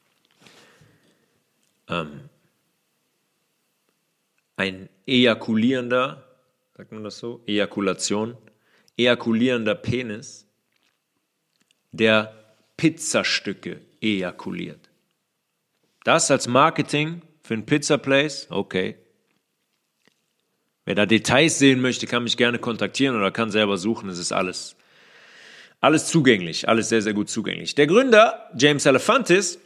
[1.89, 2.29] Ähm,
[4.57, 6.25] ein ejakulierender,
[6.77, 7.43] sagt man das so?
[7.47, 8.37] Ejakulation,
[8.97, 10.47] ejakulierender Penis,
[11.91, 14.89] der Pizzastücke ejakuliert.
[16.05, 18.97] Das als Marketing für ein Pizza Place, okay.
[20.85, 24.09] Wer da Details sehen möchte, kann mich gerne kontaktieren oder kann selber suchen.
[24.09, 24.77] Es ist alles
[25.83, 27.75] alles zugänglich, alles sehr, sehr gut zugänglich.
[27.75, 29.59] Der Gründer, James Elephantis,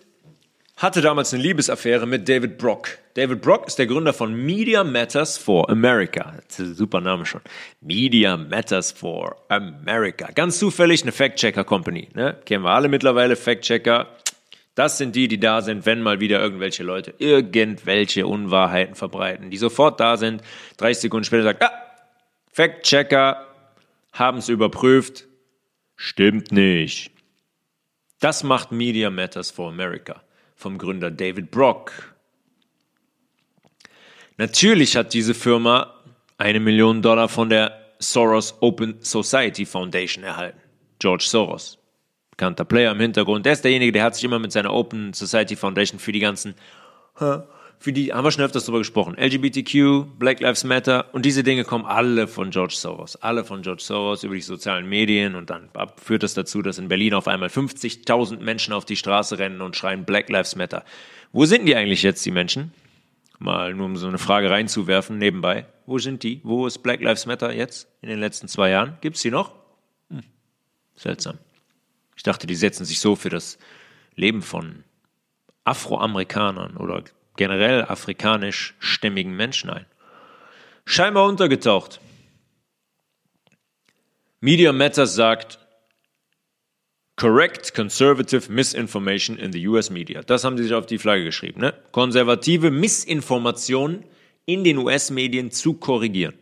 [0.76, 2.98] hatte damals eine Liebesaffäre mit David Brock.
[3.14, 6.34] David Brock ist der Gründer von Media Matters for America.
[6.48, 7.40] Super Name schon.
[7.80, 10.30] Media Matters for America.
[10.34, 12.08] Ganz zufällig eine Fact-Checker-Company.
[12.14, 12.38] Ne?
[12.44, 14.08] Kennen wir alle mittlerweile, Fact-Checker.
[14.76, 19.56] Das sind die, die da sind, wenn mal wieder irgendwelche Leute irgendwelche Unwahrheiten verbreiten, die
[19.56, 20.42] sofort da sind,
[20.76, 21.72] 30 Sekunden später sagt, ah,
[22.52, 23.44] Fact-Checker
[24.12, 25.26] haben es überprüft,
[25.96, 27.10] Stimmt nicht.
[28.20, 30.22] Das macht Media Matters for America
[30.54, 32.14] vom Gründer David Brock.
[34.36, 35.94] Natürlich hat diese Firma
[36.36, 40.60] eine Million Dollar von der Soros Open Society Foundation erhalten.
[40.98, 41.78] George Soros,
[42.36, 43.46] bekannter Player im Hintergrund.
[43.46, 46.54] Der ist derjenige, der hat sich immer mit seiner Open Society Foundation für die ganzen
[47.78, 49.16] für die haben wir schon öfters darüber gesprochen.
[49.18, 53.16] LGBTQ, Black Lives Matter und diese Dinge kommen alle von George Soros.
[53.16, 55.68] Alle von George Soros über die sozialen Medien und dann
[56.02, 59.76] führt das dazu, dass in Berlin auf einmal 50.000 Menschen auf die Straße rennen und
[59.76, 60.84] schreien Black Lives Matter.
[61.32, 62.72] Wo sind die eigentlich jetzt, die Menschen?
[63.38, 65.66] Mal nur um so eine Frage reinzuwerfen nebenbei.
[65.84, 66.40] Wo sind die?
[66.42, 68.96] Wo ist Black Lives Matter jetzt in den letzten zwei Jahren?
[69.02, 69.52] Gibt es die noch?
[70.10, 70.22] Hm.
[70.94, 71.38] Seltsam.
[72.16, 73.58] Ich dachte, die setzen sich so für das
[74.14, 74.84] Leben von
[75.64, 77.04] Afroamerikanern oder
[77.36, 79.86] generell afrikanisch-stämmigen Menschen ein.
[80.86, 82.00] Scheinbar untergetaucht.
[84.40, 85.58] Media Matters sagt,
[87.16, 90.22] Correct Conservative Misinformation in the US Media.
[90.22, 91.60] Das haben sie sich auf die Flagge geschrieben.
[91.60, 91.74] Ne?
[91.90, 94.04] Konservative Missinformation
[94.44, 96.34] in den US-Medien zu korrigieren.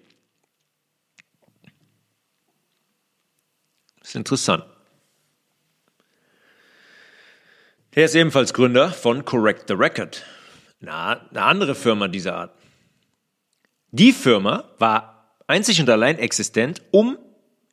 [4.01, 4.65] Das ist interessant.
[7.95, 10.25] Der ist ebenfalls Gründer von Correct the Record,
[10.83, 12.53] eine, eine andere Firma dieser Art.
[13.93, 17.17] Die Firma war einzig und allein existent, um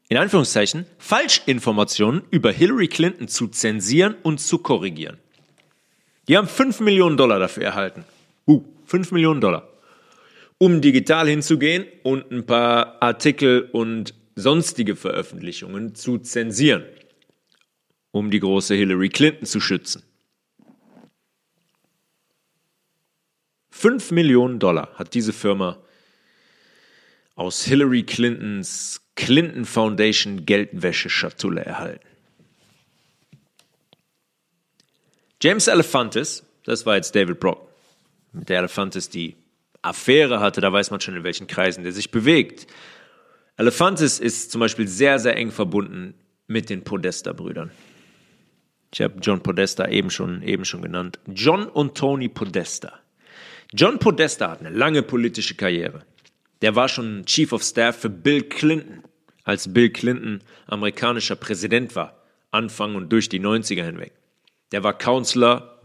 [0.10, 5.18] in Anführungszeichen Falschinformationen über Hillary Clinton zu zensieren und zu korrigieren.
[6.28, 8.06] Die haben 5 Millionen Dollar dafür erhalten.
[8.46, 9.68] Uh, 5 Millionen Dollar.
[10.60, 16.84] Um digital hinzugehen und ein paar Artikel und sonstige Veröffentlichungen zu zensieren,
[18.12, 20.04] um die große Hillary Clinton zu schützen.
[23.72, 25.78] 5 Millionen Dollar hat diese Firma
[27.36, 32.08] aus Hillary Clintons Clinton Foundation Geldwäscheschatulle erhalten.
[35.42, 37.68] James Elefantis, das war jetzt David Brock,
[38.32, 39.36] mit der Elefantis die
[39.82, 42.68] Affäre hatte, da weiß man schon, in welchen Kreisen der sich bewegt.
[43.58, 46.14] Elefantis ist zum Beispiel sehr, sehr eng verbunden
[46.48, 47.72] mit den Podesta-Brüdern.
[48.94, 51.20] Ich habe John Podesta eben schon, eben schon genannt.
[51.28, 53.00] John und Tony Podesta.
[53.74, 56.02] John Podesta hat eine lange politische Karriere.
[56.62, 59.02] Der war schon Chief of Staff für Bill Clinton,
[59.46, 64.12] als Bill Clinton amerikanischer Präsident war, Anfang und durch die 90er hinweg.
[64.74, 65.80] Der war Counselor,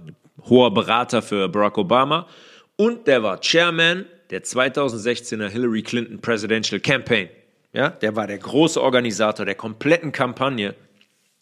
[0.49, 2.27] hoher Berater für Barack Obama
[2.75, 7.29] und der war Chairman der 2016er Hillary Clinton Presidential Campaign.
[7.73, 10.75] Ja, der war der große Organisator der kompletten Kampagne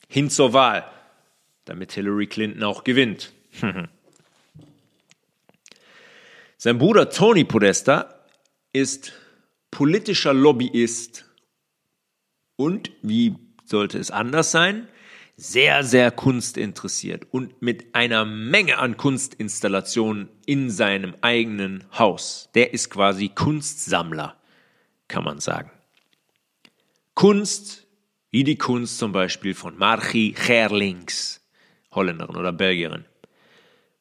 [0.09, 0.85] hin zur Wahl,
[1.65, 3.33] damit Hillary Clinton auch gewinnt.
[6.57, 8.15] Sein Bruder Tony Podesta
[8.73, 9.13] ist
[9.71, 11.25] politischer Lobbyist
[12.57, 14.89] und, wie sollte es anders sein,
[15.37, 22.51] sehr, sehr kunstinteressiert und mit einer Menge an Kunstinstallationen in seinem eigenen Haus.
[22.55, 24.37] Der ist quasi Kunstsammler,
[25.09, 25.73] kann man sagen.
[27.15, 27.89] Kunst,
[28.31, 31.41] wie die Kunst zum Beispiel von Marchi Gerlings,
[31.93, 33.05] Holländerin oder Belgierin.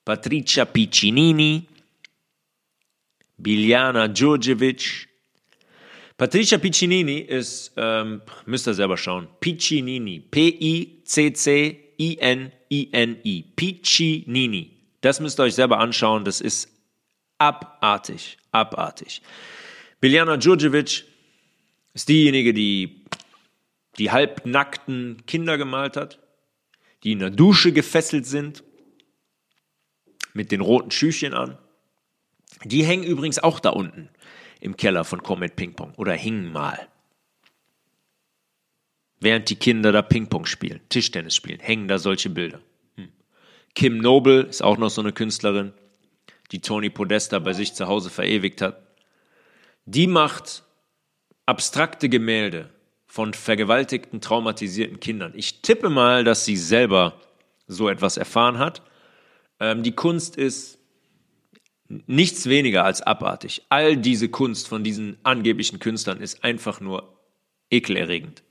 [0.05, 1.67] Patricia Piccinini,
[3.43, 5.07] Biljana Djurdjevic.
[6.17, 11.03] Patricia Piccinini ist, ähm, müsst ihr selber schauen, Piccinini, P-I-C-C-I-N-I-N-I,
[13.55, 14.71] Piccinini.
[15.01, 16.69] Das müsst ihr euch selber anschauen, das ist
[17.37, 19.21] abartig, abartig.
[19.99, 21.03] Biljana Djurdjevic
[21.93, 23.03] ist diejenige, die
[23.97, 26.19] die halbnackten Kinder gemalt hat,
[27.03, 28.63] die in der Dusche gefesselt sind,
[30.33, 31.57] mit den roten Schüchchen an.
[32.63, 34.09] Die hängen übrigens auch da unten
[34.59, 36.87] im Keller von Comet Ping Pong oder hingen mal.
[39.23, 42.59] Während die Kinder da Ping-Pong spielen, Tischtennis spielen, hängen da solche Bilder.
[42.97, 43.07] Hm.
[43.73, 45.71] Kim Noble ist auch noch so eine Künstlerin,
[46.51, 48.85] die Tony Podesta bei sich zu Hause verewigt hat.
[49.85, 50.63] Die macht
[51.45, 52.69] abstrakte Gemälde
[53.05, 55.31] von vergewaltigten, traumatisierten Kindern.
[55.37, 57.21] Ich tippe mal, dass sie selber
[57.65, 58.81] so etwas erfahren hat.
[59.61, 60.79] Ähm, die Kunst ist
[62.07, 63.65] nichts weniger als abartig.
[63.69, 67.13] All diese Kunst von diesen angeblichen Künstlern ist einfach nur
[67.69, 68.43] ekelerregend.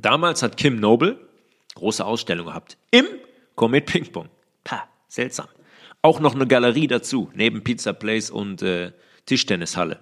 [0.00, 1.18] Damals hat Kim Noble
[1.74, 3.06] große Ausstellung gehabt im
[3.54, 4.28] Comet Ping Pong.
[4.62, 5.48] Pa, seltsam.
[6.02, 8.92] Auch noch eine Galerie dazu, neben Pizza Place und äh,
[9.26, 10.00] Tischtennishalle.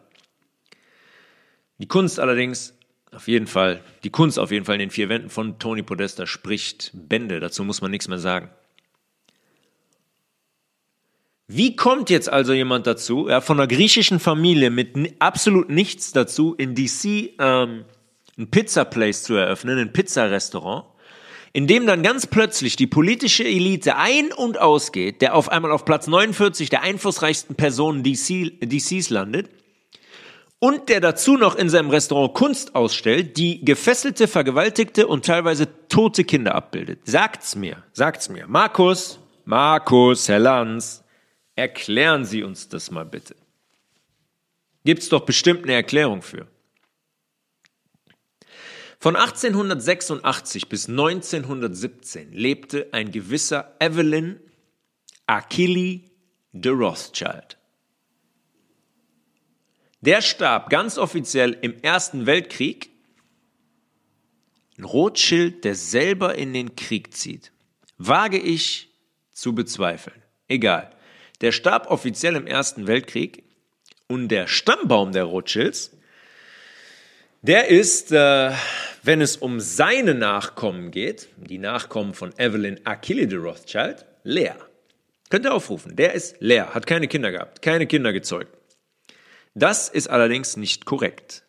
[1.78, 2.74] Die Kunst allerdings,
[3.10, 6.26] auf jeden Fall, die Kunst auf jeden Fall in den vier Wänden von Tony Podesta
[6.26, 7.40] spricht Bände.
[7.40, 8.50] Dazu muss man nichts mehr sagen.
[11.48, 16.54] Wie kommt jetzt also jemand dazu, ja, von einer griechischen Familie mit absolut nichts dazu,
[16.54, 17.84] in DC ähm,
[18.38, 20.84] ein Pizza Place zu eröffnen, ein Pizzarestaurant,
[21.52, 25.84] in dem dann ganz plötzlich die politische Elite ein- und ausgeht, der auf einmal auf
[25.84, 29.50] Platz 49 der einflussreichsten Personen DC, DCs landet
[30.58, 36.24] und der dazu noch in seinem Restaurant Kunst ausstellt, die gefesselte, vergewaltigte und teilweise tote
[36.24, 37.00] Kinder abbildet.
[37.04, 38.46] Sagt's mir, sagt's mir.
[38.46, 41.01] Markus, Markus, Herr Lanz,
[41.54, 43.36] Erklären Sie uns das mal bitte.
[44.84, 46.48] Gibt's doch bestimmt eine Erklärung für.
[48.98, 54.38] Von 1886 bis 1917 lebte ein gewisser Evelyn
[55.26, 56.02] Achille
[56.52, 57.58] de Rothschild.
[60.02, 62.90] Der starb ganz offiziell im Ersten Weltkrieg.
[64.78, 67.52] Ein Rothschild, der selber in den Krieg zieht.
[67.98, 68.90] Wage ich
[69.32, 70.22] zu bezweifeln.
[70.48, 70.94] Egal.
[71.42, 73.44] Der starb offiziell im Ersten Weltkrieg
[74.06, 75.90] und der Stammbaum der Rothschilds,
[77.42, 78.52] der ist, äh,
[79.02, 84.56] wenn es um seine Nachkommen geht, die Nachkommen von Evelyn Achille de Rothschild, leer.
[85.28, 85.96] Könnt ihr aufrufen.
[85.96, 88.56] Der ist leer, hat keine Kinder gehabt, keine Kinder gezeugt.
[89.54, 91.42] Das ist allerdings nicht korrekt.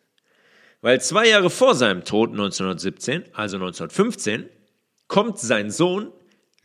[0.80, 4.48] Weil zwei Jahre vor seinem Tod 1917, also 1915,
[5.06, 6.12] kommt sein Sohn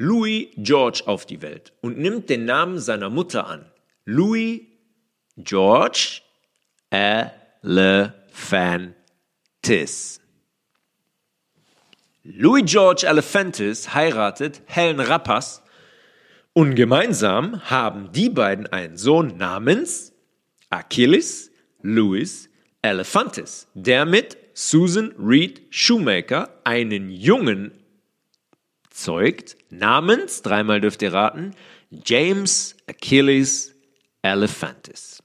[0.02, 3.70] Louis George auf die Welt und nimmt den Namen seiner Mutter an.
[4.06, 4.62] Louis
[5.36, 6.22] George
[6.90, 8.16] Elephantis.
[12.24, 15.62] Louis George Elephantis heiratet Helen Rappas
[16.54, 20.14] und gemeinsam haben die beiden einen Sohn namens
[20.70, 22.50] Achilles Louis
[22.82, 27.79] Elephantis, der mit Susan Reed Shoemaker einen Jungen
[29.02, 31.56] zeugt, namens, dreimal dürft ihr raten,
[32.06, 33.76] James Achilles
[34.22, 35.24] Elephantis.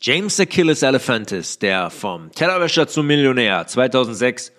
[0.00, 4.52] James Achilles Elephantis, der vom Tellerwäscher zum Millionär 2006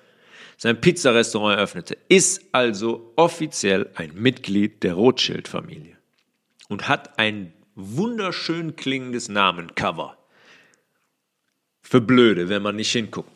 [0.58, 5.98] sein Pizzarestaurant eröffnete, ist also offiziell ein Mitglied der Rothschild-Familie
[6.70, 10.18] und hat ein wunderschön klingendes Namencover.
[11.82, 13.30] Für blöde, wenn man nicht hinguckt.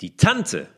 [0.00, 0.68] Die Tante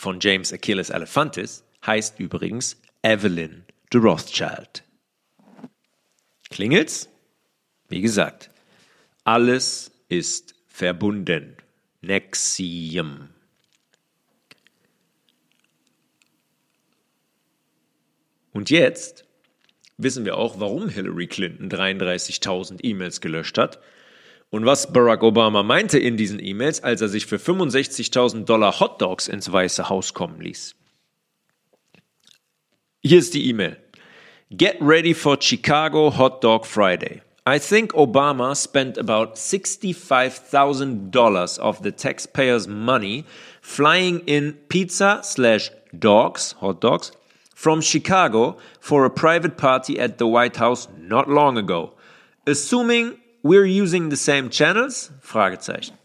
[0.00, 4.82] von James Achilles Elephantis heißt übrigens Evelyn de Rothschild.
[6.48, 7.10] Klingelt's?
[7.90, 8.50] Wie gesagt,
[9.24, 11.54] alles ist verbunden.
[12.00, 13.28] Nexium.
[18.52, 19.26] Und jetzt
[19.98, 23.78] wissen wir auch, warum Hillary Clinton 33.000 E-Mails gelöscht hat
[24.50, 29.28] und was Barack Obama meinte in diesen E-Mails, als er sich für 65.000 Dollar Hotdogs
[29.28, 30.74] ins Weiße Haus kommen ließ.
[33.02, 33.76] Hier ist die E-Mail.
[34.50, 37.22] Get ready for Chicago Hot Dog Friday.
[37.46, 43.24] I think Obama spent about $65,000 of the taxpayers' money
[43.62, 47.12] flying in pizza slash dogs, hot dogs,
[47.54, 51.94] from Chicago for a private party at the White House not long ago.
[52.46, 55.12] Assuming we're using the same channels?
[55.20, 55.96] Fragezeichen.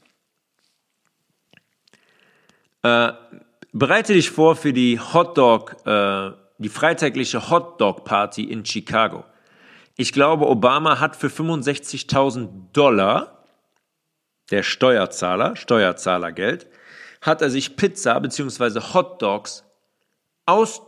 [2.83, 3.13] Äh,
[3.73, 9.23] bereite dich vor für die Hotdog, äh, die freitagliche Hotdog Party in Chicago.
[9.97, 13.43] Ich glaube, Obama hat für 65.000 Dollar,
[14.51, 16.67] der Steuerzahler, Steuerzahlergeld,
[17.21, 18.79] hat er sich Pizza bzw.
[18.93, 19.63] Hot Dogs
[20.45, 20.81] aus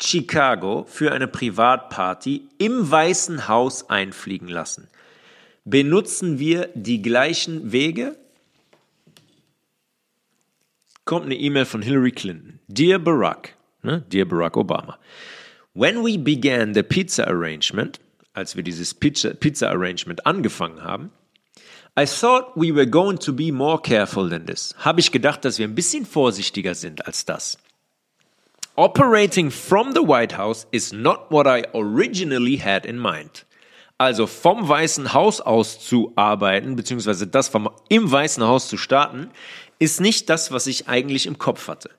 [0.00, 4.88] Chicago für eine Privatparty im Weißen Haus einfliegen lassen.
[5.70, 8.16] Benutzen wir die gleichen Wege?
[11.04, 12.58] Kommt eine E-Mail von Hillary Clinton.
[12.68, 14.02] Dear Barack, ne?
[14.10, 14.96] Dear Barack Obama.
[15.74, 18.00] When we began the pizza arrangement,
[18.32, 21.10] als wir dieses Pizza, Pizza Arrangement angefangen haben,
[21.98, 24.74] I thought we were going to be more careful than this.
[24.78, 27.58] Habe ich gedacht, dass wir ein bisschen vorsichtiger sind als das.
[28.74, 33.44] Operating from the White House is not what I originally had in mind.
[33.98, 39.30] Also vom Weißen Haus aus zu arbeiten, beziehungsweise das vom, im Weißen Haus zu starten,
[39.78, 41.90] ist nicht das, was ich eigentlich im Kopf hatte.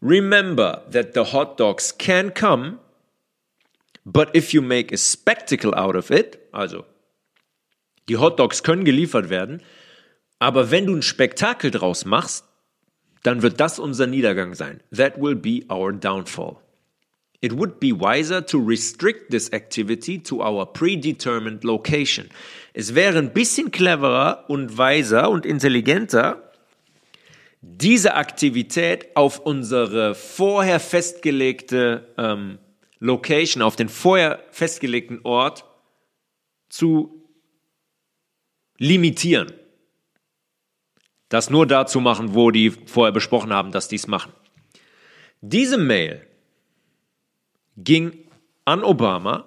[0.00, 2.78] Remember that the hot dogs can come
[4.10, 6.86] But if you make a spectacle out of it, also
[8.08, 9.62] die Hotdogs können geliefert werden,
[10.38, 12.46] aber wenn du ein Spektakel draus machst,
[13.22, 14.80] dann wird das unser Niedergang sein.
[14.96, 16.56] That will be our downfall.
[17.40, 22.30] It would be wiser to restrict this activity to our predetermined location.
[22.72, 26.42] Es wäre ein bisschen cleverer und weiser und intelligenter,
[27.60, 32.58] diese Aktivität auf unsere vorher festgelegte ähm,
[33.00, 35.64] Location, auf den vorher festgelegten Ort
[36.68, 37.28] zu
[38.78, 39.52] limitieren.
[41.28, 44.32] Das nur dazu machen, wo die vorher besprochen haben, dass dies machen.
[45.40, 46.27] Diese Mail
[47.84, 48.12] ging
[48.64, 49.44] an Obama,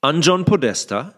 [0.00, 1.14] an John Podesta,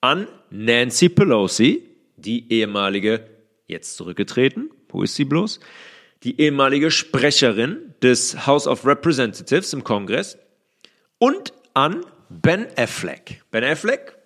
[0.00, 1.82] an Nancy Pelosi,
[2.16, 3.28] die ehemalige,
[3.66, 5.60] jetzt zurückgetreten, wo ist sie bloß?
[6.22, 10.38] Die ehemalige Sprecherin des House of Representatives im Kongress,
[11.18, 13.42] und an Ben Affleck.
[13.50, 14.18] Ben Affleck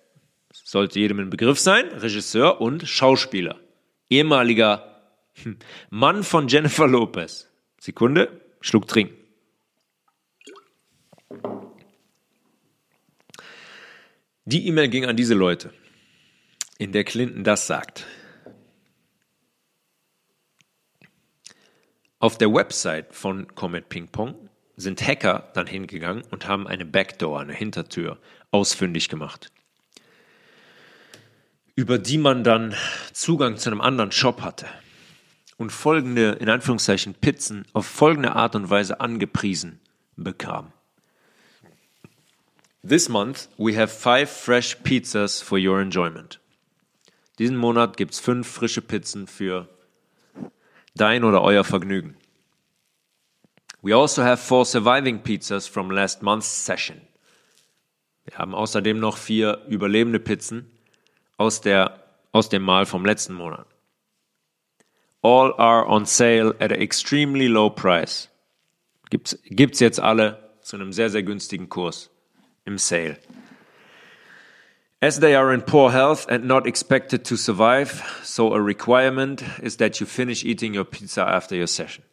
[0.51, 3.59] sollte jedem ein Begriff sein, Regisseur und Schauspieler.
[4.09, 5.01] Ehemaliger
[5.43, 5.57] hm,
[5.89, 7.47] Mann von Jennifer Lopez.
[7.79, 9.18] Sekunde, Schluck trinken.
[14.51, 15.71] Die E-Mail ging an diese Leute,
[16.79, 18.07] in der Clinton das sagt.
[22.17, 27.41] Auf der Website von Comet Ping Pong sind Hacker dann hingegangen und haben eine Backdoor,
[27.41, 28.17] eine Hintertür,
[28.49, 29.51] ausfindig gemacht,
[31.75, 32.73] über die man dann
[33.13, 34.65] Zugang zu einem anderen Shop hatte
[35.57, 39.79] und folgende, in Anführungszeichen, Pizzen auf folgende Art und Weise angepriesen
[40.15, 40.73] bekam.
[42.81, 46.39] This month we have five fresh pizzas for your enjoyment.
[47.37, 49.67] Diesen Monat gibt es fünf frische Pizzen für
[50.95, 52.15] dein oder euer Vergnügen.
[53.81, 57.01] We also have four surviving pizzas from last month's session.
[58.25, 60.69] Wir haben außerdem noch vier überlebende Pizzen
[61.37, 63.67] aus, der, aus dem Mahl vom letzten Monat.
[65.21, 68.29] All are on sale at an extremely low price.
[69.09, 72.09] Gibt's, gibt's jetzt alle zu einem sehr, sehr günstigen Kurs
[72.65, 73.17] im Sale.
[75.01, 79.77] As they are in poor health and not expected to survive, so a requirement is
[79.77, 82.03] that you finish eating your pizza after your session.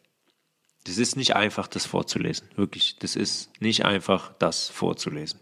[0.85, 2.47] Das ist nicht einfach, das vorzulesen.
[2.55, 5.41] Wirklich, das ist nicht einfach, das vorzulesen.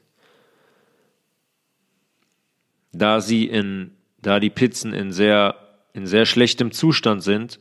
[2.92, 5.56] Da sie in, da die Pizzen in sehr,
[5.94, 7.60] in sehr schlechtem Zustand sind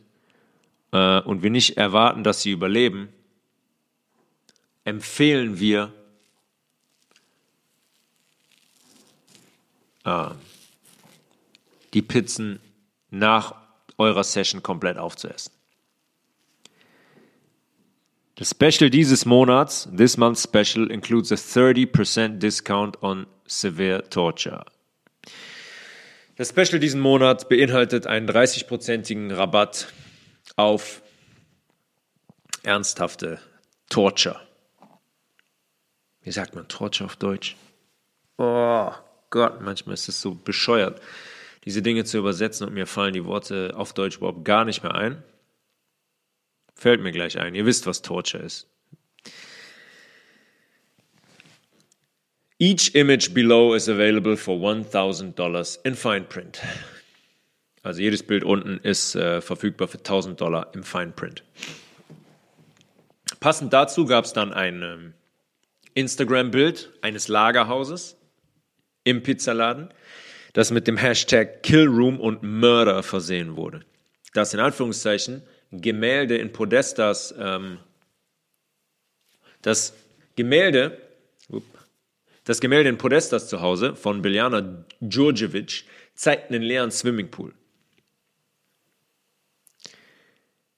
[0.92, 3.11] äh, und wir nicht erwarten, dass sie überleben,
[4.84, 5.92] empfehlen wir,
[10.05, 10.31] äh,
[11.93, 12.61] die Pizzen
[13.11, 13.55] nach
[13.99, 15.53] eurer Session komplett aufzuessen.
[18.37, 24.65] The special dieses Monats, this month's special, includes a 30% discount on severe torture.
[26.37, 29.93] Das Special diesen Monat beinhaltet einen 30%igen Rabatt
[30.57, 31.01] auf
[32.65, 33.39] ernsthafte
[33.89, 34.41] Torture.
[36.23, 37.55] Wie sagt man Torture auf Deutsch?
[38.39, 38.91] Oh
[39.35, 41.03] Gott, manchmal ist es so bescheuert,
[41.64, 44.95] diese Dinge zu übersetzen und mir fallen die Worte auf Deutsch überhaupt gar nicht mehr
[44.95, 45.24] ein.
[46.76, 47.57] Fällt mir gleich ein.
[47.57, 48.68] Ihr wisst, was Torture ist.
[52.61, 56.61] Each image below is available for $1,000 in fine print.
[57.82, 61.43] Also jedes Bild unten ist äh, verfügbar für 1000 Dollar im Fine Print.
[63.41, 65.14] Passend dazu gab es dann ein ähm,
[65.95, 68.16] Instagram-Bild eines Lagerhauses
[69.05, 69.91] im Pizzaladen,
[70.55, 73.81] das mit dem Hashtag Killroom und Murder versehen wurde.
[74.33, 77.79] Das in Anführungszeichen Gemälde in Podestas, ähm,
[79.63, 79.95] das
[80.37, 80.99] Gemälde,
[82.45, 85.85] das Gemälde in Podestas zu Hause von Biljana Djurdjevic
[86.15, 87.53] zeigt einen leeren Swimmingpool.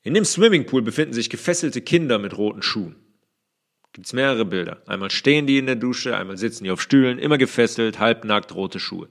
[0.02, 2.96] In dem Swimmingpool befinden sich gefesselte Kinder mit roten Schuhen.
[3.96, 4.82] Gibt es mehrere Bilder.
[4.84, 8.78] Einmal stehen die in der Dusche, einmal sitzen die auf Stühlen, immer gefesselt, halbnackt, rote
[8.78, 9.08] Schuhe.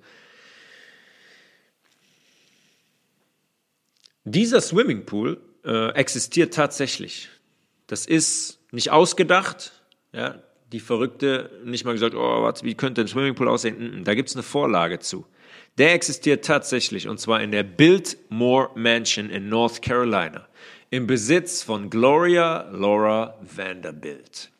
[4.25, 7.29] Dieser Swimmingpool äh, existiert tatsächlich.
[7.87, 9.71] Das ist nicht ausgedacht.
[10.13, 14.03] Ja, die Verrückte nicht mal gesagt, oh, warte, wie könnte ein Swimmingpool aussehen?
[14.03, 15.25] Da gibt es eine Vorlage zu.
[15.79, 20.47] Der existiert tatsächlich und zwar in der Biltmore Mansion in North Carolina
[20.91, 24.51] im Besitz von Gloria Laura Vanderbilt.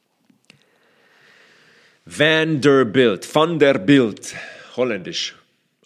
[2.08, 4.36] Vanderbilt, van der Bild,
[4.76, 5.36] holländisch,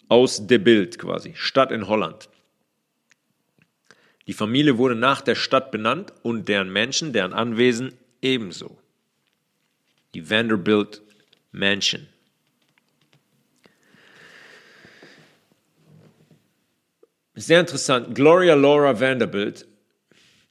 [0.08, 2.28] aus der Bild quasi, Stadt in Holland.
[4.26, 8.76] Die Familie wurde nach der Stadt benannt und deren Menschen, deren Anwesen ebenso.
[10.12, 11.00] Die Vanderbilt
[11.52, 12.06] Mansion.
[17.34, 18.14] Sehr interessant.
[18.14, 19.66] Gloria Laura Vanderbilt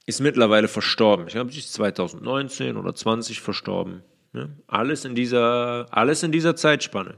[0.06, 1.28] ist mittlerweile verstorben.
[1.28, 4.02] Ich glaube, sie ist 2019 oder 20 verstorben.
[4.32, 4.56] Ne?
[4.66, 7.16] Alles, in dieser, alles in dieser Zeitspanne.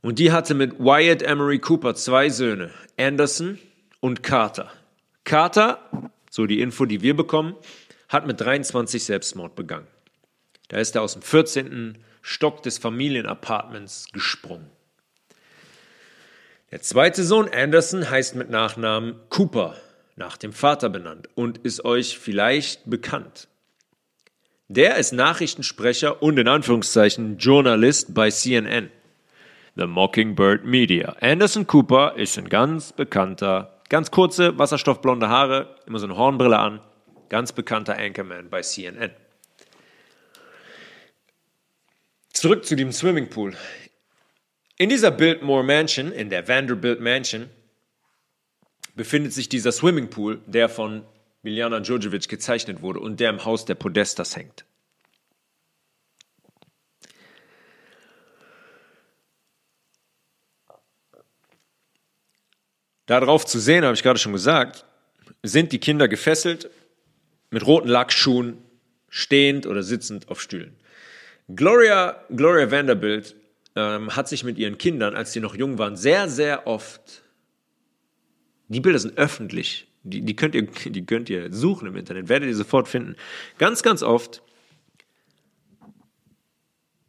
[0.00, 3.58] Und die hatte mit Wyatt Emery Cooper zwei Söhne, Anderson
[4.00, 4.72] und Carter.
[5.24, 7.54] Carter, so die Info, die wir bekommen,
[8.08, 9.86] hat mit 23 Selbstmord begangen.
[10.68, 11.98] Da ist er aus dem 14.
[12.22, 14.70] Stock des Familienapartments gesprungen.
[16.70, 19.76] Der zweite Sohn Anderson heißt mit Nachnamen Cooper
[20.16, 23.48] nach dem Vater benannt und ist euch vielleicht bekannt.
[24.74, 28.90] Der ist Nachrichtensprecher und in Anführungszeichen Journalist bei CNN,
[29.76, 31.14] The Mockingbird Media.
[31.20, 36.80] Anderson Cooper ist ein ganz bekannter, ganz kurze, wasserstoffblonde Haare, immer so eine Hornbrille an,
[37.28, 39.10] ganz bekannter Anchorman bei CNN.
[42.32, 43.54] Zurück zu dem Swimmingpool.
[44.78, 47.50] In dieser Biltmore Mansion, in der Vanderbilt Mansion,
[48.94, 51.04] befindet sich dieser Swimmingpool, der von
[51.42, 54.64] Miljana Djurdjevic gezeichnet wurde und der im Haus der Podestas hängt.
[63.06, 64.84] Darauf zu sehen, habe ich gerade schon gesagt,
[65.42, 66.70] sind die Kinder gefesselt
[67.50, 68.58] mit roten Lackschuhen,
[69.08, 70.76] stehend oder sitzend auf Stühlen.
[71.48, 73.34] Gloria, Gloria Vanderbilt
[73.74, 77.22] ähm, hat sich mit ihren Kindern, als sie noch jung waren, sehr, sehr oft
[78.72, 79.86] die Bilder sind öffentlich.
[80.04, 83.16] Die, die, könnt ihr, die könnt ihr suchen im Internet, werdet ihr sofort finden.
[83.58, 84.42] Ganz, ganz oft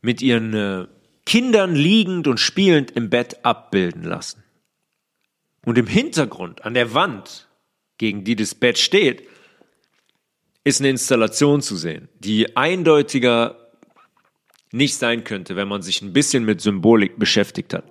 [0.02, 0.88] mit ihren äh,
[1.26, 4.44] Kindern liegend und spielend im Bett abbilden lassen.
[5.66, 7.48] Und im Hintergrund, an der Wand,
[7.98, 9.28] gegen die das Bett steht,
[10.66, 13.72] ist eine Installation zu sehen, die eindeutiger
[14.72, 17.86] nicht sein könnte, wenn man sich ein bisschen mit Symbolik beschäftigt hat.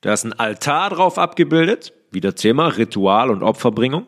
[0.00, 4.06] Da ist ein Altar drauf abgebildet, wieder Thema Ritual und Opferbringung.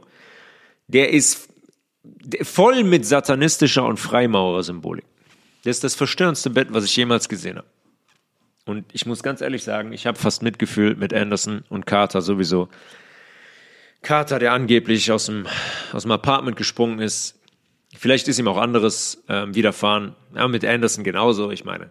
[0.86, 1.48] Der ist
[2.42, 5.04] voll mit satanistischer und Freimaurer-Symbolik.
[5.64, 7.66] Das ist das verstörendste Bett, was ich jemals gesehen habe.
[8.66, 12.68] Und ich muss ganz ehrlich sagen, ich habe fast Mitgefühl mit Anderson und Carter sowieso.
[14.02, 15.46] Carter, der angeblich aus dem,
[15.92, 17.40] aus dem Apartment gesprungen ist,
[17.96, 20.14] vielleicht ist ihm auch anderes äh, widerfahren.
[20.34, 21.90] Ja, mit Anderson genauso, ich meine.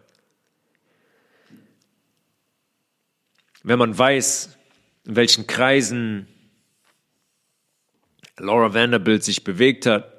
[3.64, 4.58] Wenn man weiß,
[5.06, 6.28] in welchen Kreisen
[8.38, 10.16] Laura Vanderbilt sich bewegt hat,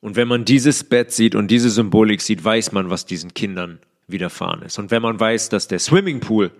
[0.00, 3.80] und wenn man dieses Bett sieht und diese Symbolik sieht, weiß man, was diesen Kindern
[4.06, 4.78] widerfahren ist.
[4.78, 6.52] Und wenn man weiß, dass der Swimmingpool,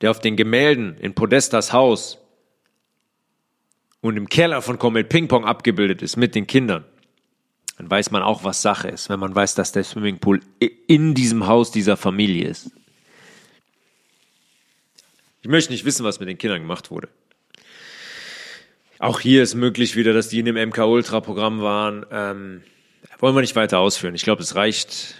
[0.00, 2.18] der auf den Gemälden in Podestas Haus
[4.00, 6.84] und im Keller von Comet Ping Pong abgebildet ist mit den Kindern,
[7.76, 10.40] dann weiß man auch, was Sache ist, wenn man weiß, dass der Swimmingpool
[10.86, 12.70] in diesem Haus dieser Familie ist.
[15.42, 17.08] Ich möchte nicht wissen, was mit den Kindern gemacht wurde.
[19.00, 22.06] Auch hier ist möglich wieder, dass die in dem MK Ultra Programm waren.
[22.12, 22.62] Ähm,
[23.18, 24.14] wollen wir nicht weiter ausführen.
[24.14, 25.16] Ich glaube, es reicht.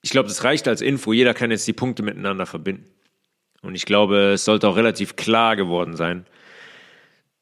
[0.00, 1.12] Ich glaube, es reicht als Info.
[1.12, 2.86] Jeder kann jetzt die Punkte miteinander verbinden.
[3.60, 6.26] Und ich glaube, es sollte auch relativ klar geworden sein,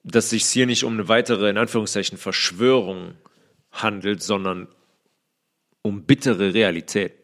[0.03, 3.14] dass sich hier nicht um eine weitere, in Anführungszeichen, Verschwörung
[3.70, 4.66] handelt, sondern
[5.83, 7.22] um bittere Realität.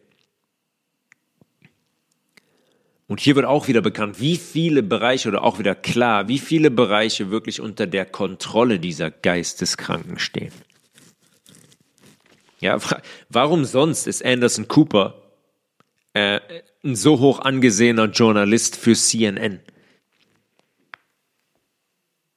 [3.09, 6.69] Und hier wird auch wieder bekannt, wie viele Bereiche oder auch wieder klar, wie viele
[6.69, 10.53] Bereiche wirklich unter der Kontrolle dieser Geisteskranken stehen.
[12.59, 12.77] Ja,
[13.29, 15.23] warum sonst ist Anderson Cooper
[16.13, 16.39] äh,
[16.83, 19.59] ein so hoch angesehener Journalist für CNN?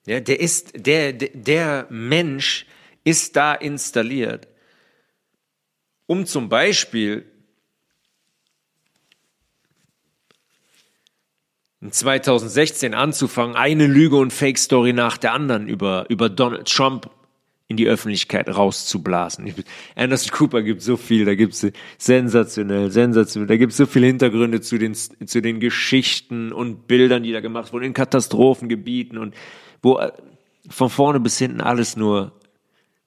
[0.07, 2.65] Ja, der ist, der, der Mensch
[3.05, 4.49] ist da installiert,
[6.07, 7.27] um zum Beispiel
[11.91, 17.11] 2016 anzufangen, eine Lüge und Fake-Story nach der anderen über, über Donald Trump
[17.73, 19.53] in die Öffentlichkeit rauszublasen.
[19.97, 24.07] Anderson Cooper gibt so viel, da gibt es sensationell, sensationell, da gibt es so viele
[24.07, 29.35] Hintergründe zu den, zu den Geschichten und Bildern, die da gemacht wurden, in Katastrophengebieten und
[29.83, 30.13] wo äh,
[30.69, 32.33] von vorne bis hinten alles nur,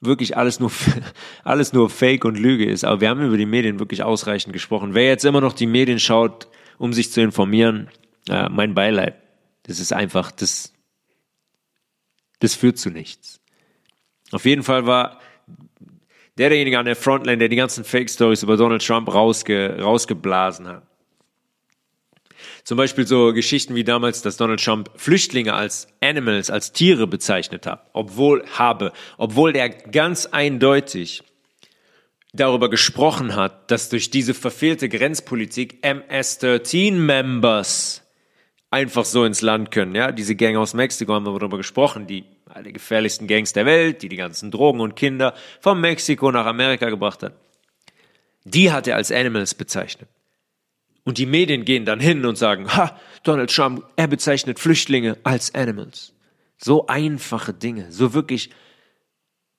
[0.02, 0.72] wirklich alles nur,
[1.44, 2.84] alles nur Fake und Lüge ist.
[2.84, 4.96] Aber wir haben über die Medien wirklich ausreichend gesprochen.
[4.96, 6.48] Wer jetzt immer noch die Medien schaut,
[6.78, 7.90] um sich zu informieren,
[8.30, 9.16] äh, mein Beileid.
[9.64, 10.74] Das ist einfach, das,
[12.40, 13.40] das führt zu nichts.
[14.32, 15.20] Auf jeden Fall war
[16.38, 20.84] derjenige an der Frontline, der die ganzen Fake-Stories über Donald Trump rausge, rausgeblasen hat.
[22.64, 27.68] Zum Beispiel so Geschichten wie damals, dass Donald Trump Flüchtlinge als Animals, als Tiere bezeichnet
[27.68, 31.22] hat, obwohl habe, obwohl der ganz eindeutig
[32.34, 38.05] darüber gesprochen hat, dass durch diese verfehlte Grenzpolitik MS-13-Members
[38.76, 39.96] einfach so ins Land können.
[39.96, 42.26] Ja, diese Gang aus Mexiko haben wir darüber gesprochen, die
[42.64, 46.90] die gefährlichsten Gangs der Welt, die die ganzen Drogen und Kinder von Mexiko nach Amerika
[46.90, 47.34] gebracht hat.
[48.44, 50.10] Die hat er als Animals bezeichnet.
[51.06, 55.56] Und die Medien gehen dann hin und sagen, ha, Donald Trump, er bezeichnet Flüchtlinge als
[55.56, 56.14] Animals.
[56.58, 58.50] So einfache Dinge, so wirklich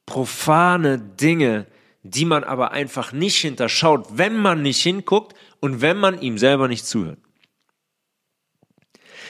[0.05, 1.67] profane Dinge,
[2.03, 6.69] die man aber einfach nicht hinterschaut, wenn man nicht hinguckt und wenn man ihm selber
[6.69, 7.19] nicht zuhört.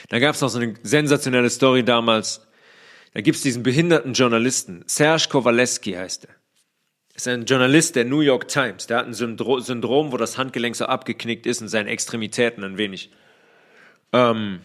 [0.09, 2.47] Da gab es noch so eine sensationelle Story damals.
[3.13, 6.35] Da gibt es diesen behinderten Journalisten, Serge Kowaleski heißt er.
[7.15, 8.85] Ist ein Journalist der New York Times.
[8.85, 12.77] Der hat ein Syndro Syndrom, wo das Handgelenk so abgeknickt ist und seine Extremitäten ein
[12.77, 13.09] wenig
[14.13, 14.59] ähm,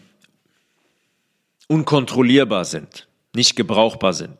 [1.67, 4.37] unkontrollierbar sind, nicht gebrauchbar sind.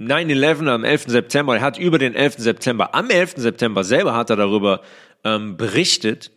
[0.00, 1.04] 9-11 ähm, am 11.
[1.06, 2.38] September, er hat über den 11.
[2.38, 3.34] September, am 11.
[3.36, 4.82] September selber hat er darüber
[5.22, 6.32] ähm, berichtet,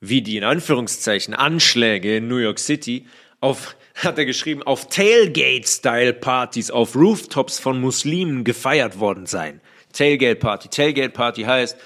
[0.00, 3.06] wie die in Anführungszeichen Anschläge in New York City
[3.40, 9.60] auf, hat er geschrieben, auf Tailgate-Style-Partys auf Rooftops von Muslimen gefeiert worden seien.
[9.92, 10.68] Tailgate-Party.
[10.68, 11.76] Tailgate-Party heißt,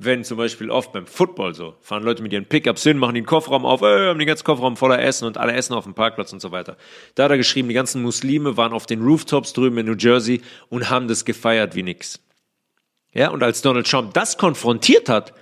[0.00, 3.26] wenn zum Beispiel oft beim Football so, fahren Leute mit ihren Pickups hin, machen den
[3.26, 6.32] Kofferraum auf, äh, haben den ganzen Kofferraum voller Essen und alle essen auf dem Parkplatz
[6.32, 6.76] und so weiter.
[7.16, 10.40] Da hat er geschrieben, die ganzen Muslime waren auf den Rooftops drüben in New Jersey
[10.68, 12.20] und haben das gefeiert wie nix.
[13.12, 15.34] Ja, und als Donald Trump das konfrontiert hat,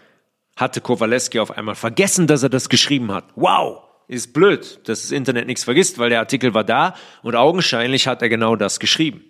[0.56, 3.24] hatte Kowaleski auf einmal vergessen, dass er das geschrieben hat.
[3.36, 8.08] Wow, ist blöd, dass das Internet nichts vergisst, weil der Artikel war da und augenscheinlich
[8.08, 9.24] hat er genau das geschrieben.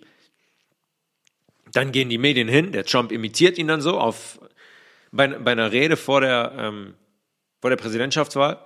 [1.73, 4.39] Dann gehen die Medien hin, der Trump imitiert ihn dann so auf,
[5.11, 6.93] bei, bei einer Rede vor der, ähm,
[7.59, 8.59] vor der Präsidentschaftswahl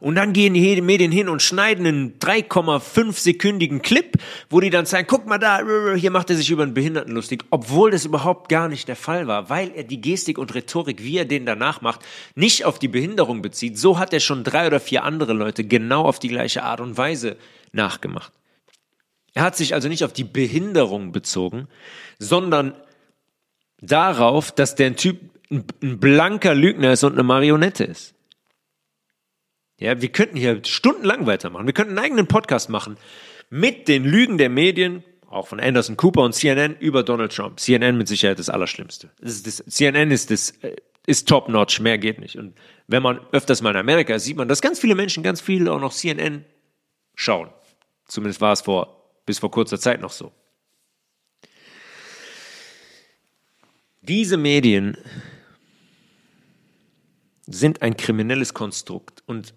[0.00, 4.16] Und dann gehen die Medien hin und schneiden einen 3,5 sekündigen Clip,
[4.48, 5.60] wo die dann zeigen, guck mal da,
[5.94, 9.26] hier macht er sich über einen Behinderten lustig, obwohl das überhaupt gar nicht der Fall
[9.26, 12.00] war, weil er die Gestik und Rhetorik, wie er den danach macht,
[12.34, 13.78] nicht auf die Behinderung bezieht.
[13.78, 16.96] So hat er schon drei oder vier andere Leute genau auf die gleiche Art und
[16.96, 17.36] Weise
[17.72, 18.32] nachgemacht.
[19.34, 21.68] Er hat sich also nicht auf die Behinderung bezogen,
[22.18, 22.74] sondern
[23.82, 25.20] darauf, dass der Typ
[25.50, 25.66] ein
[25.98, 28.14] blanker Lügner ist und eine Marionette ist.
[29.80, 31.66] Ja, wir könnten hier stundenlang weitermachen.
[31.66, 32.98] Wir könnten einen eigenen Podcast machen
[33.48, 37.58] mit den Lügen der Medien, auch von Anderson Cooper und CNN über Donald Trump.
[37.58, 39.10] CNN mit Sicherheit das Allerschlimmste.
[39.20, 40.76] Das ist das, CNN ist das, äh,
[41.06, 42.36] ist top notch, mehr geht nicht.
[42.36, 42.58] Und
[42.88, 45.66] wenn man öfters mal in Amerika ist, sieht man, dass ganz viele Menschen ganz viel
[45.66, 46.44] auch noch CNN
[47.14, 47.48] schauen.
[48.04, 50.30] Zumindest war es vor, bis vor kurzer Zeit noch so.
[54.02, 54.98] Diese Medien
[57.46, 59.54] sind ein kriminelles Konstrukt und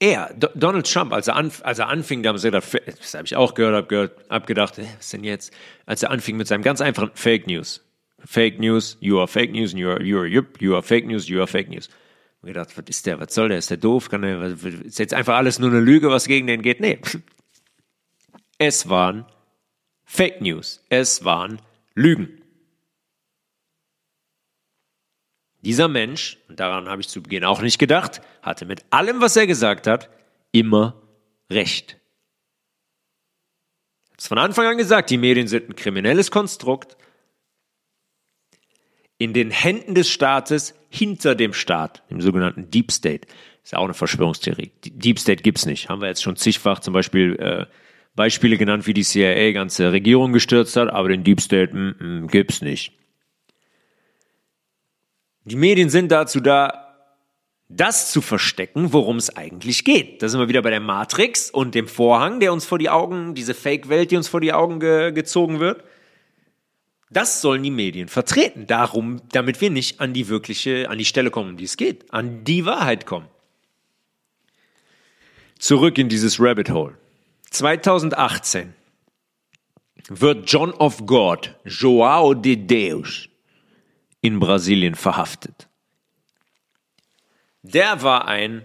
[0.00, 2.66] er, Donald Trump, als er, anf als er anfing, da haben sie gedacht,
[2.98, 5.52] das habe ich auch gehört, habe gehört, hab gedacht, was denn jetzt?
[5.86, 7.84] Als er anfing mit seinem ganz einfachen Fake News.
[8.24, 11.38] Fake News, you are Fake News, you are, you are, you are Fake News, you
[11.38, 11.88] are Fake News.
[12.40, 14.42] Und gedacht, was ist der, was soll der, ist der doof, kann der,
[14.84, 16.80] ist jetzt einfach alles nur eine Lüge, was gegen den geht?
[16.80, 16.98] Nee.
[18.62, 19.24] Es waren
[20.04, 20.84] Fake News.
[20.90, 21.62] Es waren
[21.94, 22.39] Lügen.
[25.62, 29.36] Dieser Mensch, und daran habe ich zu Beginn auch nicht gedacht, hatte mit allem, was
[29.36, 30.08] er gesagt hat,
[30.52, 31.00] immer
[31.50, 31.96] Recht.
[34.04, 36.96] Ich habe es von Anfang an gesagt, die Medien sind ein kriminelles Konstrukt
[39.18, 43.26] in den Händen des Staates hinter dem Staat, dem sogenannten Deep State.
[43.62, 44.70] Ist ja auch eine Verschwörungstheorie.
[44.84, 45.88] Deep State gibt's nicht.
[45.88, 47.66] Haben wir jetzt schon zigfach zum Beispiel äh,
[48.14, 52.26] Beispiele genannt, wie die CIA ganze Regierung gestürzt hat, aber den Deep State mm, mm,
[52.28, 52.92] gibt's nicht.
[55.44, 56.90] Die Medien sind dazu da,
[57.68, 60.22] das zu verstecken, worum es eigentlich geht.
[60.22, 63.34] Da sind wir wieder bei der Matrix und dem Vorhang, der uns vor die Augen,
[63.34, 65.84] diese Fake-Welt, die uns vor die Augen ge gezogen wird.
[67.10, 68.66] Das sollen die Medien vertreten.
[68.66, 72.12] Darum, damit wir nicht an die wirkliche, an die Stelle kommen, um die es geht,
[72.12, 73.26] an die Wahrheit kommen.
[75.58, 76.96] Zurück in dieses Rabbit Hole.
[77.50, 78.74] 2018
[80.08, 83.28] wird John of God, Joao de Deus,
[84.20, 85.68] in Brasilien verhaftet.
[87.62, 88.62] Der war ein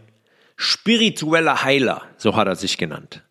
[0.58, 3.24] spiritueller Heiler, so hat er sich genannt.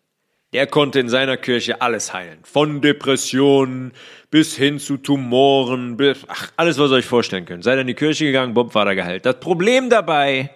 [0.53, 2.39] Der konnte in seiner Kirche alles heilen.
[2.43, 3.91] Von Depressionen
[4.31, 7.63] bis hin zu Tumoren, bis, ach, alles, was ihr euch vorstellen könnt.
[7.63, 9.25] Seid in die Kirche gegangen, Bob war da geheilt.
[9.25, 10.51] Das Problem dabei,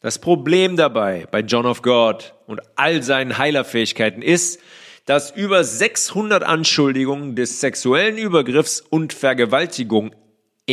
[0.00, 4.60] das Problem dabei bei John of God und all seinen Heilerfähigkeiten ist,
[5.04, 10.14] dass über 600 Anschuldigungen des sexuellen Übergriffs und Vergewaltigung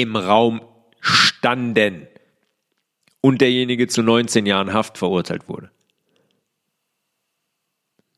[0.01, 0.61] im Raum
[0.99, 2.07] standen
[3.21, 5.71] und derjenige zu 19 Jahren Haft verurteilt wurde.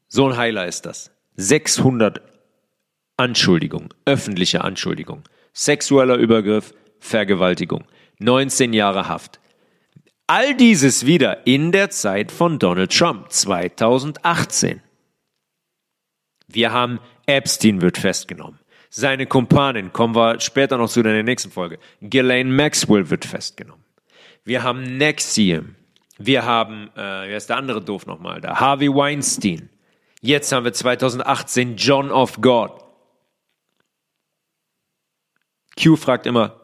[0.07, 1.11] So ein Heiler ist das.
[1.36, 2.21] 600
[3.15, 5.23] Anschuldigungen, öffentliche Anschuldigungen,
[5.53, 7.86] sexueller Übergriff, Vergewaltigung,
[8.17, 9.39] 19 Jahre Haft.
[10.27, 14.82] All dieses wieder in der Zeit von Donald Trump 2018.
[16.47, 18.59] Wir haben Epstein wird festgenommen.
[18.90, 21.78] Seine Kumpanin, kommen wir später noch zu in der nächsten Folge.
[22.02, 23.84] Ghislaine Maxwell wird festgenommen.
[24.44, 25.76] Wir haben Nexium.
[26.18, 28.60] Wir haben, äh, wer ist der andere doof nochmal da?
[28.60, 29.70] Harvey Weinstein.
[30.22, 32.72] Jetzt haben wir 2018 John of God.
[35.82, 36.60] Q fragt immer,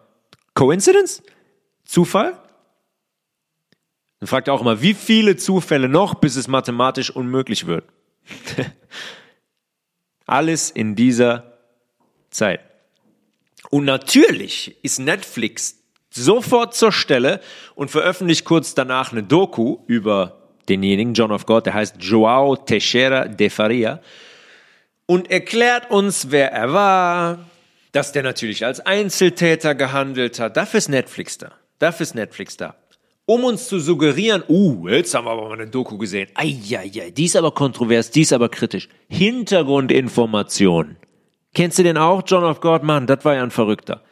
[0.55, 1.21] Coincidence?
[1.85, 2.37] Zufall?
[4.19, 7.85] Dann fragt er auch immer, wie viele Zufälle noch, bis es mathematisch unmöglich wird?
[10.25, 11.54] Alles in dieser
[12.35, 12.59] Zeit.
[13.69, 15.79] Und natürlich ist Netflix
[16.11, 17.41] sofort zur Stelle
[17.75, 20.37] und veröffentlicht kurz danach eine Doku über
[20.69, 23.99] denjenigen, John of God, der heißt Joao Teixeira de Faria
[25.05, 27.39] und erklärt uns, wer er war,
[27.91, 30.57] dass der natürlich als Einzeltäter gehandelt hat.
[30.57, 31.51] Dafür ist Netflix da.
[31.79, 32.75] Dafür ist Netflix da.
[33.27, 36.29] Um uns zu suggerieren, uh, jetzt haben wir aber mal eine Doku gesehen.
[36.35, 38.87] Eieiei, die ist aber kontrovers, die ist aber kritisch.
[39.07, 40.97] Hintergrundinformation.
[41.55, 42.21] Kennst du den auch?
[42.27, 44.03] John of God, Mann, das war ja ein Verrückter.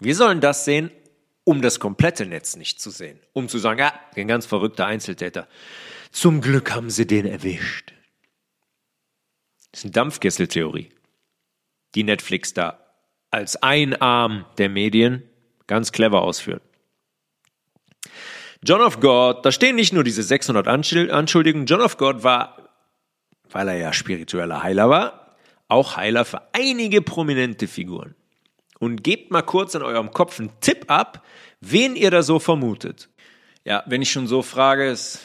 [0.00, 0.90] Wir sollen das sehen,
[1.44, 3.20] um das komplette Netz nicht zu sehen.
[3.34, 5.46] Um zu sagen, ja, ein ganz verrückter Einzeltäter.
[6.10, 7.92] Zum Glück haben sie den erwischt.
[9.70, 10.88] Das ist eine Dampfkesseltheorie,
[11.94, 12.80] die Netflix da
[13.30, 15.22] als ein Arm der Medien
[15.66, 16.62] ganz clever ausführt.
[18.62, 21.66] John of God, da stehen nicht nur diese 600 Anschuldigungen.
[21.66, 22.70] John of God war,
[23.50, 25.25] weil er ja spiritueller Heiler war,
[25.68, 28.14] auch Heiler für einige prominente Figuren.
[28.78, 31.24] und gebt mal kurz in eurem Kopf einen Tipp ab,
[31.60, 33.08] wen ihr da so vermutet.
[33.64, 35.20] Ja, wenn ich schon so frage, ist,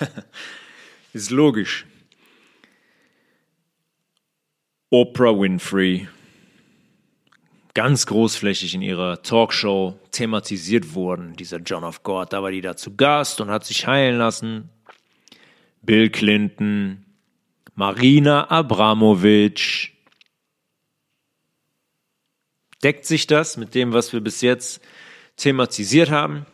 [1.12, 1.86] ist logisch.
[4.90, 6.08] Oprah Winfrey
[7.74, 11.34] ganz großflächig in ihrer Talkshow thematisiert wurden.
[11.34, 14.68] Dieser John of God, da war die da zu Gast und hat sich heilen lassen.
[15.82, 17.01] Bill Clinton,
[17.74, 19.92] Marina Abramovic.
[22.82, 24.82] Deckt sich das mit dem, was wir bis jetzt
[25.36, 26.44] thematisiert haben?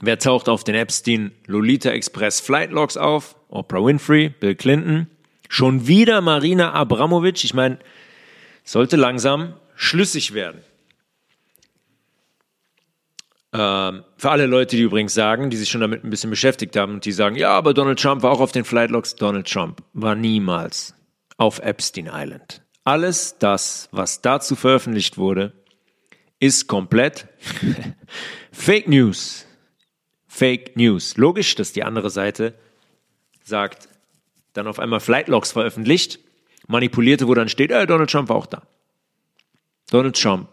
[0.00, 3.36] Wer taucht auf den Epstein Lolita Express Flight Logs auf?
[3.48, 5.08] Oprah Winfrey, Bill Clinton.
[5.48, 7.44] Schon wieder Marina Abramovic.
[7.44, 7.78] Ich meine,
[8.64, 10.62] sollte langsam schlüssig werden.
[13.52, 16.94] Ähm, für alle Leute, die übrigens sagen, die sich schon damit ein bisschen beschäftigt haben
[16.94, 19.14] und die sagen, ja, aber Donald Trump war auch auf den Flightlogs.
[19.16, 20.94] Donald Trump war niemals
[21.38, 22.62] auf Epstein Island.
[22.84, 25.52] Alles das, was dazu veröffentlicht wurde,
[26.40, 27.28] ist komplett
[28.52, 29.46] Fake News.
[30.26, 31.16] Fake News.
[31.16, 32.54] Logisch, dass die andere Seite
[33.42, 33.88] sagt,
[34.52, 36.20] dann auf einmal Flightlogs veröffentlicht,
[36.66, 38.62] manipulierte, wo dann steht, äh, Donald Trump war auch da.
[39.90, 40.48] Donald Trump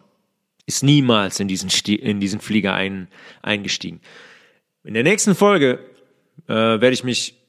[0.66, 3.08] ist niemals in diesen, in diesen Flieger ein,
[3.42, 4.02] eingestiegen.
[4.84, 5.80] In der nächsten Folge
[6.48, 7.42] äh, werde ich mich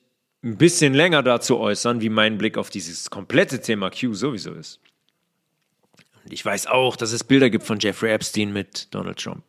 [0.42, 4.80] ein bisschen länger dazu äußern, wie mein Blick auf dieses komplette Thema Q sowieso ist.
[6.24, 9.44] Und ich weiß auch, dass es Bilder gibt von Jeffrey Epstein mit Donald Trump.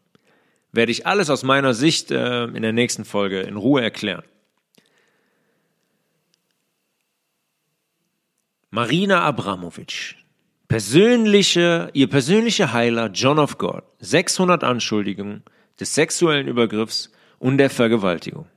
[0.71, 4.23] Werde ich alles aus meiner Sicht äh, in der nächsten Folge in Ruhe erklären.
[8.69, 10.15] Marina Abramovic,
[10.67, 15.43] persönliche, ihr persönlicher Heiler John of God, 600 Anschuldigungen
[15.79, 18.47] des sexuellen Übergriffs und der Vergewaltigung.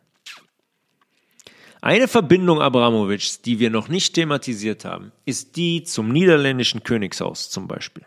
[1.82, 7.68] Eine Verbindung Abramovics, die wir noch nicht thematisiert haben, ist die zum niederländischen Königshaus zum
[7.68, 8.04] Beispiel.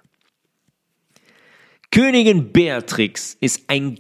[1.90, 4.00] Königin Beatrix ist ein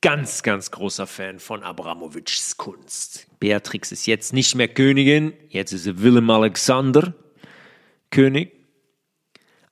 [0.00, 3.26] ganz, ganz großer Fan von Abramovics Kunst.
[3.38, 7.14] Beatrix ist jetzt nicht mehr Königin, jetzt ist sie Willem Alexander
[8.10, 8.61] König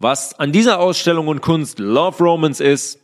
[0.00, 2.99] Was an dieser Ausstellung und Kunst Love Romance ist,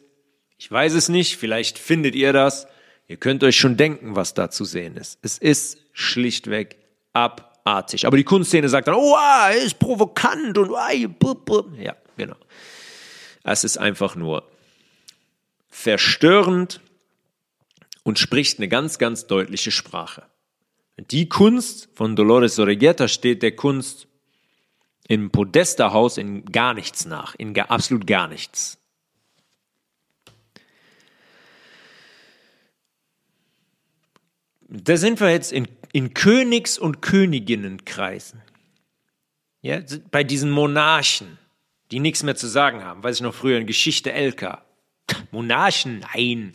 [0.58, 2.66] ich weiß es nicht, vielleicht findet ihr das.
[3.08, 5.18] Ihr könnt euch schon denken, was da zu sehen ist.
[5.22, 6.76] Es ist schlichtweg
[7.12, 8.06] abartig.
[8.06, 10.70] Aber die Kunstszene sagt dann, oh, er ist provokant und
[11.78, 12.36] ja, genau.
[13.44, 14.48] Es ist einfach nur
[15.68, 16.80] verstörend
[18.02, 20.24] und spricht eine ganz, ganz deutliche Sprache.
[20.98, 24.08] Die Kunst von Dolores Sorregieta steht der Kunst
[25.06, 28.78] im Podesterhaus in gar nichts nach, in absolut gar nichts.
[34.68, 38.42] Da sind wir jetzt in, in Königs- und Königinnenkreisen.
[39.62, 41.38] Ja, bei diesen Monarchen,
[41.90, 43.02] die nichts mehr zu sagen haben.
[43.02, 44.64] Weiß ich noch früher in Geschichte Elka.
[45.30, 46.52] Monarchen, nein.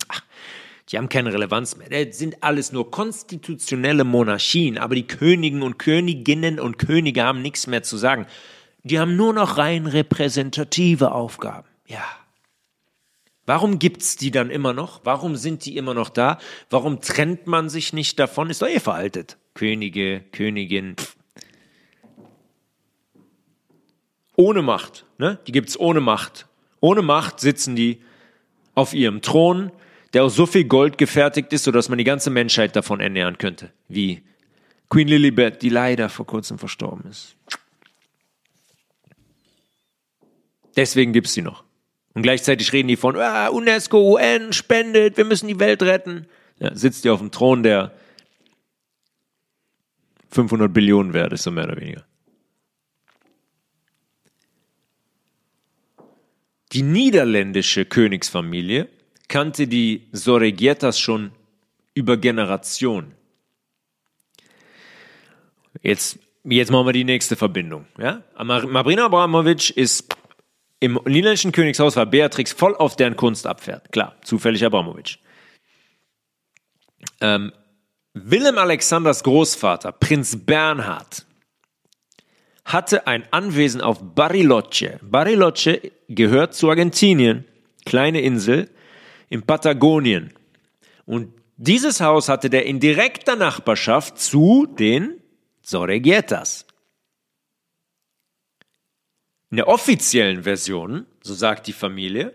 [0.89, 1.89] Die haben keine Relevanz mehr.
[1.89, 7.65] Das sind alles nur konstitutionelle Monarchien, aber die Königen und Königinnen und Könige haben nichts
[7.67, 8.27] mehr zu sagen.
[8.83, 11.67] Die haben nur noch rein repräsentative Aufgaben.
[11.87, 12.03] Ja.
[13.45, 15.01] Warum gibt's die dann immer noch?
[15.03, 16.37] Warum sind die immer noch da?
[16.69, 18.49] Warum trennt man sich nicht davon?
[18.49, 19.37] Ist doch eh veraltet.
[19.53, 20.95] Könige, Königin.
[20.95, 21.15] Pff.
[24.35, 25.39] Ohne Macht, ne?
[25.47, 26.47] Die gibt's ohne Macht.
[26.79, 28.01] Ohne Macht sitzen die
[28.73, 29.71] auf ihrem Thron,
[30.13, 33.71] der aus so viel Gold gefertigt ist, sodass man die ganze Menschheit davon ernähren könnte.
[33.87, 34.23] Wie
[34.89, 37.35] Queen Lilibet, die leider vor kurzem verstorben ist.
[40.75, 41.63] Deswegen gibt es die noch.
[42.13, 46.27] Und gleichzeitig reden die von ah, UNESCO, UN, spendet, wir müssen die Welt retten.
[46.59, 47.91] Ja, sitzt die auf dem Thron, der
[50.29, 52.05] 500 Billionen wert ist, so mehr oder weniger.
[56.73, 58.87] Die niederländische Königsfamilie
[59.27, 61.31] kannte die Sorregietas schon
[61.93, 63.13] über Generationen.
[65.81, 67.85] Jetzt, jetzt machen wir die nächste Verbindung.
[67.97, 68.23] Ja?
[68.37, 70.15] Marina Abramovic ist
[70.81, 73.91] im niederländischen Königshaus war Beatrix voll auf deren Kunst abfährt.
[73.91, 75.19] Klar, zufällig Abramovic.
[77.21, 77.53] Ähm,
[78.13, 81.25] Willem Alexanders Großvater, Prinz Bernhard,
[82.65, 84.99] hatte ein Anwesen auf Bariloche.
[85.03, 87.45] Bariloche gehört zu Argentinien,
[87.85, 88.69] kleine Insel
[89.29, 90.33] in Patagonien.
[91.05, 95.21] Und dieses Haus hatte der in direkter Nachbarschaft zu den
[95.61, 96.65] Sorregietas.
[99.51, 102.33] In der offiziellen Version, so sagt die Familie,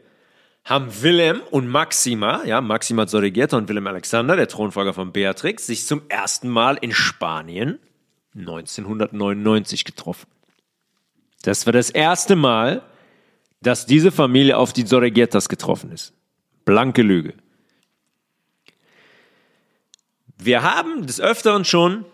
[0.64, 5.87] haben Willem und Maxima, ja, Maxima Sorregeta und Willem Alexander, der Thronfolger von Beatrix, sich
[5.87, 7.79] zum ersten Mal in Spanien
[8.37, 10.27] 1999 getroffen.
[11.43, 12.83] Das war das erste Mal,
[13.62, 16.12] dass diese Familie auf die Sorreguetas getroffen ist.
[16.64, 17.35] Blanke Lüge.
[20.37, 22.05] Wir haben des Öfteren schon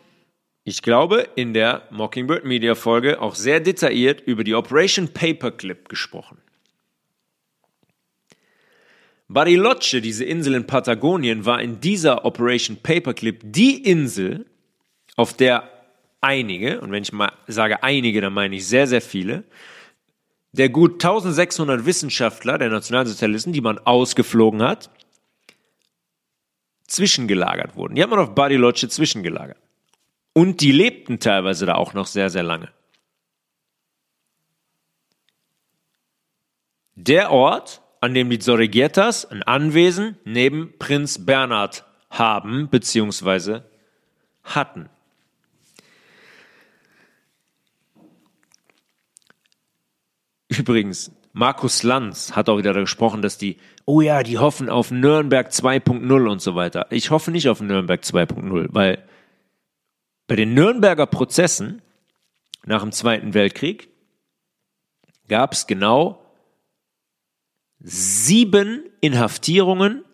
[0.65, 6.39] ich glaube, in der Mockingbird Media Folge auch sehr detailliert über die Operation Paperclip gesprochen.
[9.29, 14.47] Bariloche, diese Insel in Patagonien, war in dieser Operation Paperclip die Insel,
[15.17, 15.69] auf der
[16.21, 19.45] einige, und wenn ich mal sage einige, dann meine ich sehr, sehr viele,
[20.53, 24.91] der gut 1600 Wissenschaftler der Nationalsozialisten, die man ausgeflogen hat,
[26.87, 27.95] zwischengelagert wurden.
[27.95, 29.62] Die hat man auf Bariloche zwischengelagert.
[30.35, 32.71] Und die lebten teilweise da auch noch sehr, sehr lange.
[36.95, 43.61] Der Ort, an dem die Zorrigietas ein Anwesen neben Prinz Bernhard haben bzw.
[44.45, 44.89] hatten.
[50.49, 53.57] Übrigens, Markus Lanz hat auch wieder gesprochen, dass die,
[53.87, 56.87] oh ja, die hoffen auf Nürnberg 2.0 und so weiter.
[56.91, 59.03] Ich hoffe nicht auf Nürnberg 2.0, weil
[60.27, 61.83] bei den Nürnberger Prozessen
[62.65, 63.89] nach dem Zweiten Weltkrieg
[65.29, 66.25] gab es genau
[67.81, 70.05] sieben Inhaftierungen,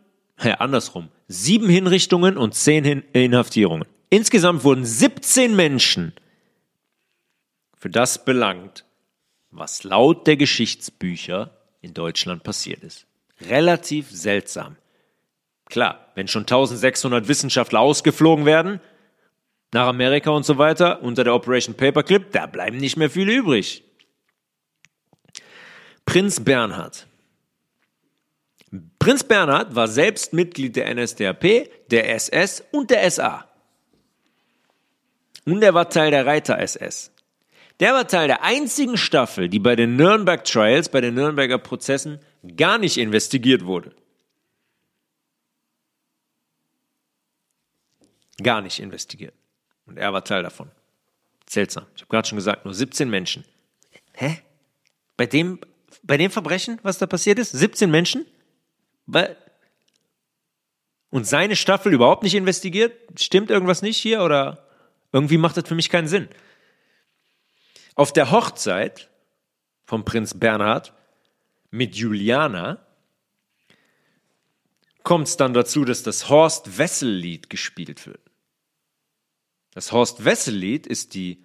[0.42, 3.86] ja, andersrum, sieben Hinrichtungen und zehn Hin Inhaftierungen.
[4.10, 6.14] Insgesamt wurden 17 Menschen
[7.76, 8.84] für das belangt,
[9.50, 11.50] was laut der Geschichtsbücher
[11.80, 13.06] in Deutschland passiert ist.
[13.40, 14.76] Relativ seltsam.
[15.66, 18.80] Klar, wenn schon 1600 Wissenschaftler ausgeflogen werden,
[19.72, 23.84] nach Amerika und so weiter unter der Operation Paperclip, da bleiben nicht mehr viele übrig.
[26.06, 27.06] Prinz Bernhard.
[28.98, 33.48] Prinz Bernhard war selbst Mitglied der NSDAP, der SS und der SA.
[35.44, 37.10] Und er war Teil der Reiter-SS.
[37.80, 42.18] Der war Teil der einzigen Staffel, die bei den Nürnberg Trials, bei den Nürnberger Prozessen
[42.56, 43.94] gar nicht investigiert wurde.
[48.42, 49.34] Gar nicht investigiert.
[49.88, 50.70] Und er war Teil davon.
[51.48, 51.86] Seltsam.
[51.96, 53.44] Ich habe gerade schon gesagt, nur 17 Menschen.
[54.12, 54.38] Hä?
[55.16, 55.60] Bei dem,
[56.02, 57.52] bei dem Verbrechen, was da passiert ist?
[57.52, 58.26] 17 Menschen?
[61.10, 62.92] Und seine Staffel überhaupt nicht investigiert?
[63.18, 64.68] Stimmt irgendwas nicht hier oder
[65.12, 66.28] irgendwie macht das für mich keinen Sinn?
[67.94, 69.08] Auf der Hochzeit
[69.86, 70.92] vom Prinz Bernhard
[71.70, 72.78] mit Juliana
[75.02, 78.20] kommt es dann dazu, dass das Horst Wessel-Lied gespielt wird.
[79.78, 81.44] Das Horst Wessel-Lied ist die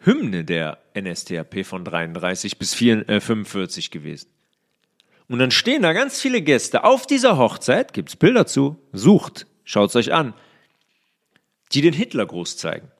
[0.00, 4.28] Hymne der NSDAP von 33 bis 45 äh, gewesen.
[5.28, 6.82] Und dann stehen da ganz viele Gäste.
[6.82, 8.82] Auf dieser Hochzeit gibt es Bilder zu.
[8.92, 10.34] Sucht, schaut es euch an.
[11.70, 12.90] Die den Hitler groß zeigen.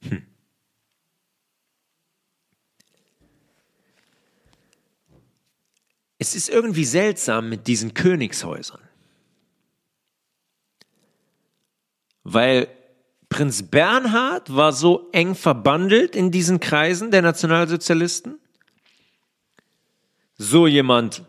[0.00, 0.26] Hm.
[6.16, 8.83] Es ist irgendwie seltsam mit diesen Königshäusern.
[12.24, 12.68] Weil
[13.28, 18.38] Prinz Bernhard war so eng verbandelt in diesen Kreisen der Nationalsozialisten.
[20.36, 21.22] So jemand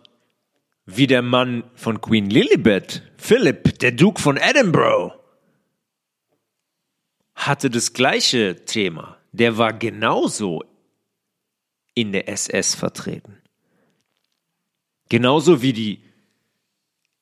[0.85, 5.13] wie der Mann von Queen Lilibet, Philip, der Duke von Edinburgh,
[7.33, 9.17] hatte das gleiche Thema.
[9.31, 10.63] Der war genauso
[11.93, 13.41] in der SS vertreten.
[15.09, 16.01] Genauso wie die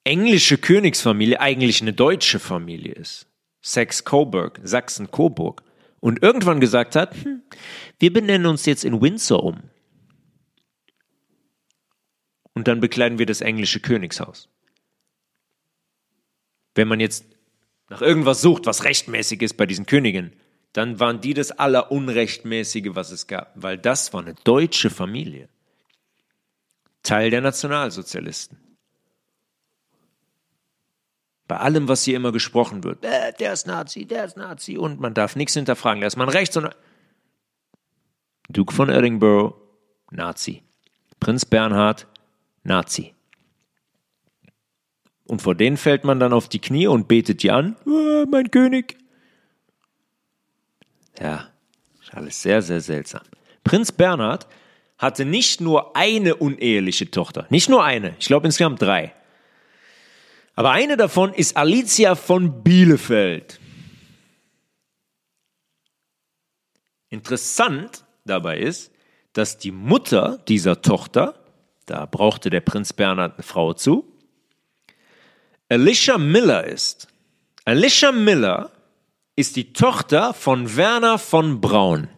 [0.04, 3.28] englische Königsfamilie eigentlich eine deutsche Familie ist.
[3.64, 5.64] Saxe-Coburg, Sachsen-Coburg.
[6.00, 7.42] Und irgendwann gesagt hat, hm,
[7.98, 9.64] wir benennen uns jetzt in Windsor um.
[12.54, 14.50] Und dann bekleiden wir das englische Königshaus.
[16.76, 17.26] Wenn man jetzt
[17.90, 20.34] nach irgendwas sucht, was rechtmäßig ist bei diesen Königen,
[20.74, 25.48] dann waren die das Allerunrechtmäßige, was es gab, weil das war eine deutsche Familie.
[27.04, 28.58] Teil der Nationalsozialisten.
[31.54, 35.00] Bei allem, was hier immer gesprochen wird, äh, der ist Nazi, der ist Nazi und
[35.00, 36.68] man darf nichts hinterfragen, da ist man rechts und
[38.50, 39.54] Duke von Edinburgh,
[40.10, 40.64] Nazi.
[41.20, 42.08] Prinz Bernhard,
[42.64, 43.14] Nazi.
[45.26, 48.50] Und vor denen fällt man dann auf die Knie und betet die an, äh, mein
[48.50, 48.98] König.
[51.20, 51.50] Ja,
[52.14, 53.22] alles sehr, sehr seltsam.
[53.64, 54.48] Prinz Bernhard
[54.98, 59.14] hatte nicht nur eine uneheliche Tochter, nicht nur eine, ich glaube insgesamt drei.
[60.56, 63.60] Aber eine davon ist Alicia von Bielefeld.
[67.10, 68.92] Interessant dabei ist,
[69.34, 71.36] dass die Mutter dieser Tochter,
[71.86, 74.06] da brauchte der Prinz Bernhard eine Frau zu,
[75.70, 77.08] Alicia Miller ist.
[77.66, 78.72] Alicia Miller
[79.36, 82.10] ist die Tochter von Werner von Braun.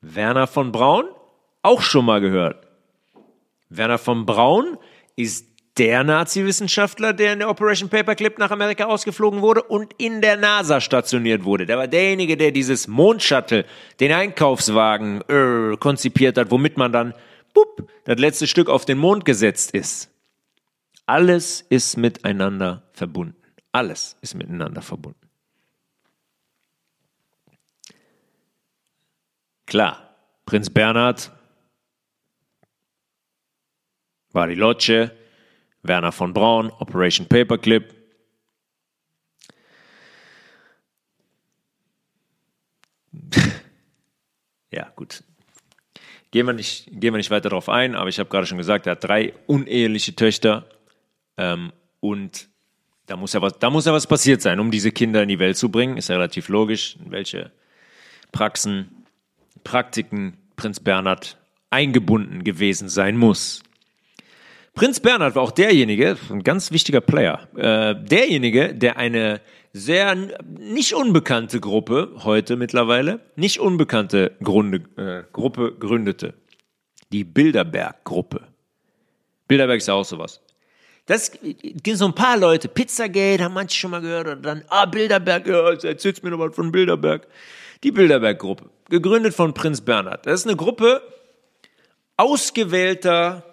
[0.00, 1.04] Werner von Braun?
[1.62, 2.66] Auch schon mal gehört.
[3.68, 4.78] Werner von Braun
[5.16, 5.49] ist
[5.80, 10.78] der Nazi-Wissenschaftler, der in der Operation Paperclip nach Amerika ausgeflogen wurde und in der NASA
[10.78, 11.64] stationiert wurde.
[11.64, 13.64] Der war derjenige, der dieses Mondshuttle,
[13.98, 17.14] den Einkaufswagen, äh, konzipiert hat, womit man dann,
[17.54, 20.10] bup, das letzte Stück auf den Mond gesetzt ist.
[21.06, 23.42] Alles ist miteinander verbunden.
[23.72, 25.30] Alles ist miteinander verbunden.
[29.64, 30.14] Klar,
[30.44, 31.32] Prinz Bernhard
[34.34, 35.10] Lodge,
[35.82, 37.94] Werner von Braun, Operation Paperclip.
[44.72, 45.22] ja, gut.
[46.30, 48.86] Gehen wir, nicht, gehen wir nicht weiter darauf ein, aber ich habe gerade schon gesagt,
[48.86, 50.66] er hat drei uneheliche Töchter
[51.36, 52.48] ähm, und
[53.06, 55.40] da muss, ja was, da muss ja was passiert sein, um diese Kinder in die
[55.40, 55.96] Welt zu bringen.
[55.96, 57.50] Ist ja relativ logisch, in welche
[58.30, 59.04] Praxen,
[59.64, 61.36] Praktiken Prinz Bernhard
[61.70, 63.62] eingebunden gewesen sein muss.
[64.74, 69.40] Prinz Bernhard war auch derjenige, ein ganz wichtiger Player, äh, derjenige, der eine
[69.72, 76.34] sehr nicht unbekannte Gruppe heute mittlerweile, nicht unbekannte Grunde, äh, Gruppe gründete.
[77.12, 78.42] Die Bilderberg-Gruppe.
[79.48, 80.40] Bilderberg ist ja auch sowas.
[81.06, 84.86] Das gibt so ein paar Leute, Pizzagate haben manche schon mal gehört, oder dann, ah,
[84.86, 87.26] Bilderberg, ja, erzählst mir noch was von Bilderberg.
[87.82, 90.26] Die Bilderberg-Gruppe, gegründet von Prinz Bernhard.
[90.26, 91.02] Das ist eine Gruppe
[92.16, 93.49] ausgewählter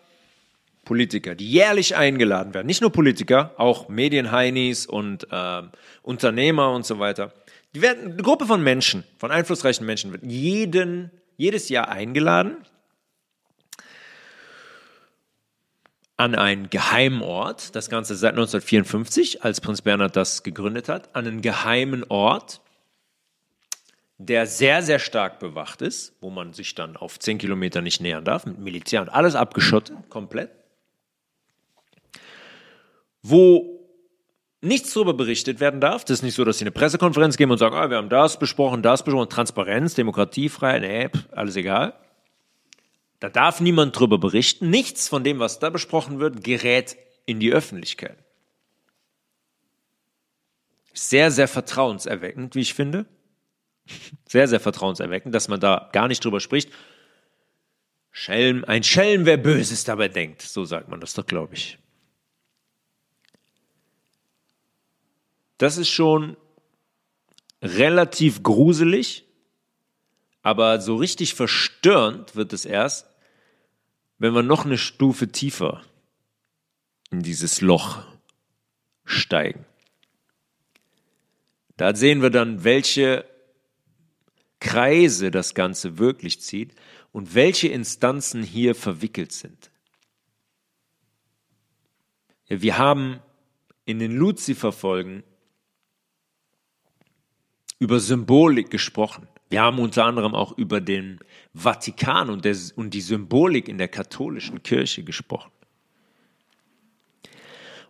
[0.88, 2.66] Politiker, die jährlich eingeladen werden.
[2.66, 5.64] Nicht nur Politiker, auch Medienheinis und äh,
[6.02, 7.34] Unternehmer und so weiter.
[7.76, 12.56] Die werden, eine Gruppe von Menschen, von einflussreichen Menschen wird jeden, jedes Jahr eingeladen
[16.16, 17.76] an einen geheimen Ort.
[17.76, 22.62] Das Ganze seit 1954, als Prinz Bernhard das gegründet hat, an einen geheimen Ort,
[24.18, 28.24] der sehr, sehr stark bewacht ist, wo man sich dann auf 10 Kilometer nicht nähern
[28.24, 30.50] darf, mit Militär und alles abgeschottet, komplett
[33.30, 33.78] wo
[34.62, 36.06] nichts darüber berichtet werden darf.
[36.06, 38.40] Das ist nicht so, dass sie eine Pressekonferenz geben und sagen, ah, wir haben das
[38.40, 41.94] besprochen, das besprochen, Transparenz, Demokratiefreiheit, nee, alles egal.
[43.20, 44.70] Da darf niemand drüber berichten.
[44.70, 48.18] Nichts von dem, was da besprochen wird, gerät in die Öffentlichkeit.
[50.94, 53.06] Sehr, sehr vertrauenserweckend, wie ich finde.
[54.28, 56.70] Sehr, sehr vertrauenserweckend, dass man da gar nicht drüber spricht.
[58.12, 60.42] Schelm, ein Schelm, wer Böses dabei denkt.
[60.42, 61.78] So sagt man das doch, glaube ich.
[65.58, 66.38] Das ist schon
[67.62, 69.26] relativ gruselig,
[70.42, 73.08] aber so richtig verstörend wird es erst,
[74.20, 75.82] wenn wir noch eine Stufe tiefer
[77.12, 78.04] in dieses Loch
[79.06, 79.66] steigen.
[81.76, 83.26] Da sehen wir dann, welche
[84.60, 86.74] Kreise das Ganze wirklich zieht
[87.12, 89.72] und welche Instanzen hier verwickelt sind.
[92.48, 93.20] wir haben
[93.86, 95.24] in den Luzifer-Folgen
[97.80, 99.28] über Symbolik gesprochen.
[99.50, 101.20] Wir haben unter anderem auch über den
[101.54, 105.52] Vatikan und, der, und die Symbolik in der katholischen Kirche gesprochen.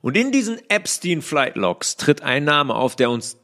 [0.01, 3.37] Und in diesen Epstein Flight Logs tritt ein Name auf, der uns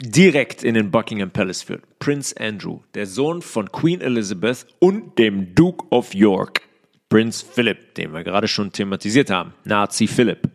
[0.00, 1.82] direkt in den Buckingham Palace führt.
[1.98, 6.62] Prince Andrew, der Sohn von Queen Elizabeth und dem Duke of York.
[7.08, 9.54] Prince Philip, den wir gerade schon thematisiert haben.
[9.64, 10.48] Nazi Philip.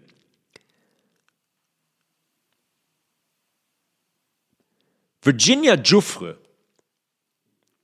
[5.23, 6.37] Virginia Giuffre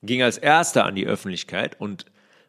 [0.03, 2.05] ging als erster an die Öffentlichkeit und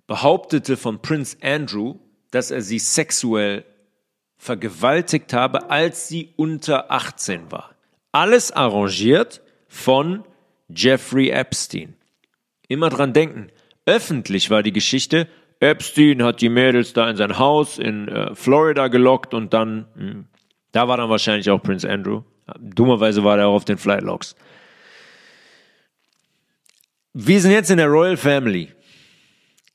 [0.09, 1.97] behauptete von Prince Andrew,
[2.33, 3.65] dass er sie sexuell
[4.37, 7.77] vergewaltigt habe, als sie unter 18 war.
[8.11, 10.25] Alles arrangiert von
[10.69, 11.95] Jeffrey Epstein.
[12.67, 13.49] Immer dran denken,
[13.87, 15.29] öffentlich war die Geschichte,
[15.61, 20.11] Epstein hat die Mädels da in sein Haus in äh, Florida gelockt und dann, mh,
[20.11, 20.27] hm,
[20.73, 22.23] da war dann wahrscheinlich auch Prince Andrew.
[22.59, 24.35] Dummerweise war er auch auf den Flightlogs.
[27.13, 28.69] Wir sind jetzt in der Royal Family.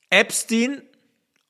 [0.09, 0.81] Epstein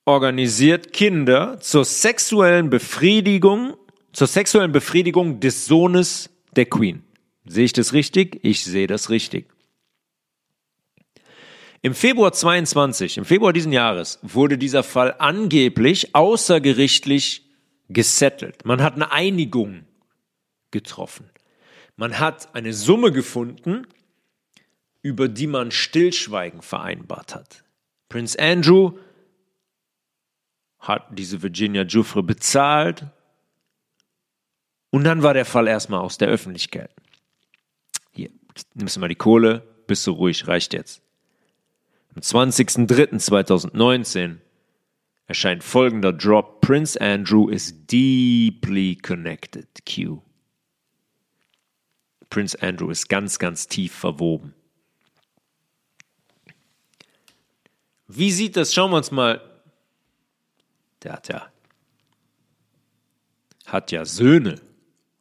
[0.04, 3.76] organisiert Kinder zur sexuellen Befriedigung,
[4.12, 7.04] zur sexuellen Befriedigung des Sohnes der Queen.
[7.44, 8.40] Sehe ich das richtig?
[8.42, 9.46] Ich sehe das richtig.
[11.82, 17.48] Im Februar 22, im Februar diesen Jahres, wurde dieser Fall angeblich außergerichtlich
[17.88, 18.64] gesettelt.
[18.64, 19.84] Man hat eine Einigung
[20.72, 21.30] getroffen.
[21.94, 23.86] Man hat eine Summe gefunden,
[25.06, 27.62] über die man Stillschweigen vereinbart hat.
[28.08, 28.98] Prince Andrew
[30.80, 33.06] hat diese Virginia Giuffre bezahlt
[34.90, 36.90] und dann war der Fall erstmal aus der Öffentlichkeit.
[38.10, 38.30] Hier,
[38.74, 41.02] nimmst du mal die Kohle, bist du ruhig, reicht jetzt.
[42.16, 44.38] Am 20.03.2019
[45.28, 46.60] erscheint folgender Drop.
[46.62, 49.68] Prince Andrew is deeply connected.
[49.86, 50.20] Q.
[52.28, 54.52] Prince Andrew ist ganz, ganz tief verwoben.
[58.08, 58.72] Wie sieht das?
[58.74, 59.40] Schauen wir uns mal.
[61.02, 61.46] Der hat ja,
[63.66, 64.60] hat ja Söhne.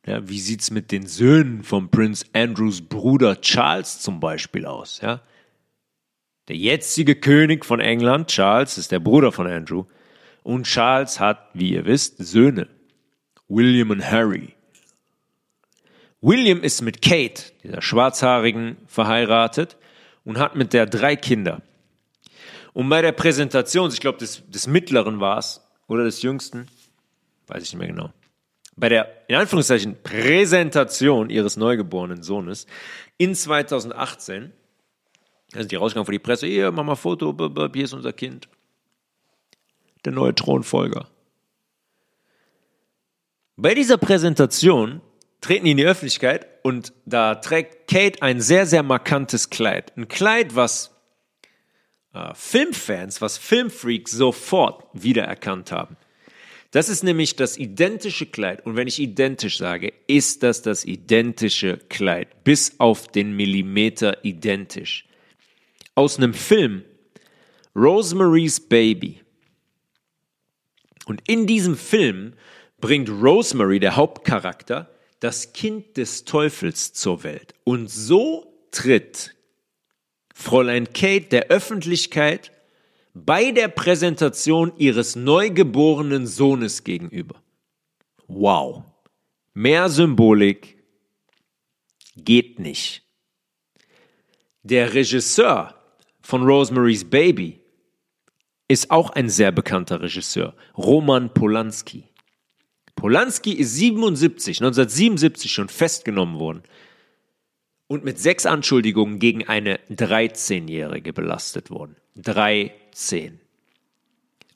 [0.06, 5.02] Ja, wie sieht's mit den Söhnen von Prince Andrews Bruder Charles zum Beispiel aus?
[5.02, 5.22] Ja,
[6.48, 9.86] der jetzige König von England, Charles, ist der Bruder von Andrew.
[10.44, 12.68] Und Charles hat, wie ihr wisst, Söhne.
[13.48, 14.54] William und Harry.
[16.22, 19.78] William ist mit Kate, dieser Schwarzhaarigen, verheiratet
[20.24, 21.62] und hat mit der drei Kinder.
[22.76, 26.68] Und bei der Präsentation, ich glaube, des, des Mittleren war es, oder des Jüngsten,
[27.48, 28.12] weiß ich nicht mehr genau,
[28.76, 32.68] bei der, in Anführungszeichen, Präsentation ihres neugeborenen Sohnes
[33.18, 34.52] in 2018,
[35.52, 37.34] da sind die rausgegangen vor die Presse, hier, mach mal Foto,
[37.74, 38.50] hier ist unser Kind.
[40.04, 41.08] Der neue Thronfolger.
[43.56, 45.00] Bei dieser Präsentation
[45.40, 49.94] treten die in die Öffentlichkeit und da trägt Kate ein sehr, sehr markantes Kleid.
[49.96, 50.95] Ein Kleid, was
[52.16, 55.97] äh, Filmfans, was Filmfreaks sofort wiedererkannt haben.
[56.72, 58.66] Das ist nämlich das identische Kleid.
[58.66, 62.43] Und wenn ich identisch sage, ist das das identische Kleid.
[62.43, 65.05] Bis auf den Millimeter identisch.
[65.93, 66.84] Aus einem Film
[67.76, 69.22] Rosemary's Baby.
[71.05, 72.34] Und in diesem Film
[72.80, 74.89] bringt Rosemary, der Hauptcharakter,
[75.20, 77.53] das Kind des Teufels zur Welt.
[77.63, 79.35] Und so tritt
[80.38, 82.52] Fräulein Kate der Öffentlichkeit
[83.14, 87.42] bei der Präsentation ihres neugeborenen Sohnes gegenüber.
[88.28, 88.84] Wow.
[89.54, 90.84] Mehr Symbolik
[92.18, 93.04] geht nicht.
[94.62, 95.74] Der Regisseur
[96.22, 97.62] von Rosemary's Baby
[98.68, 102.04] ist auch ein sehr bekannter Regisseur, Roman Polanski.
[102.98, 106.64] Polanski ist 77, 1977 schon festgenommen worden
[107.88, 111.96] und mit sechs Anschuldigungen gegen eine 13-Jährige belastet worden.
[112.16, 113.40] 13.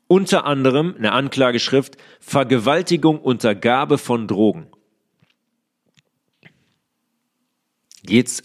[0.07, 4.67] Unter anderem eine Anklageschrift Vergewaltigung unter Gabe von Drogen.
[8.03, 8.41] Geht's,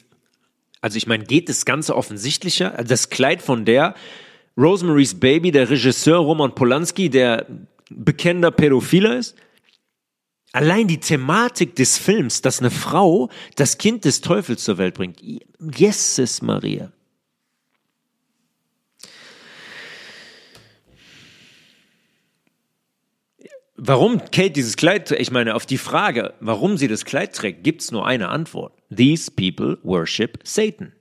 [0.83, 2.77] also ich meine, geht das Ganze offensichtlicher?
[2.77, 3.95] Also das Kleid von der,
[4.59, 7.47] Rosemary's Baby, der Regisseur Roman Polanski, der
[7.89, 9.37] bekennender Pädophiler ist?
[10.55, 15.21] Allein die Thematik des Films, dass eine Frau das Kind des Teufels zur Welt bringt.
[15.59, 16.93] Jesus Maria.
[23.75, 27.65] Warum Kate dieses Kleid trägt, ich meine, auf die Frage, warum sie das Kleid trägt,
[27.65, 28.81] gibt es nur eine Antwort.
[28.95, 30.93] These people worship Satan.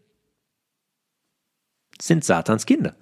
[2.01, 2.95] Sind Satans Kinder.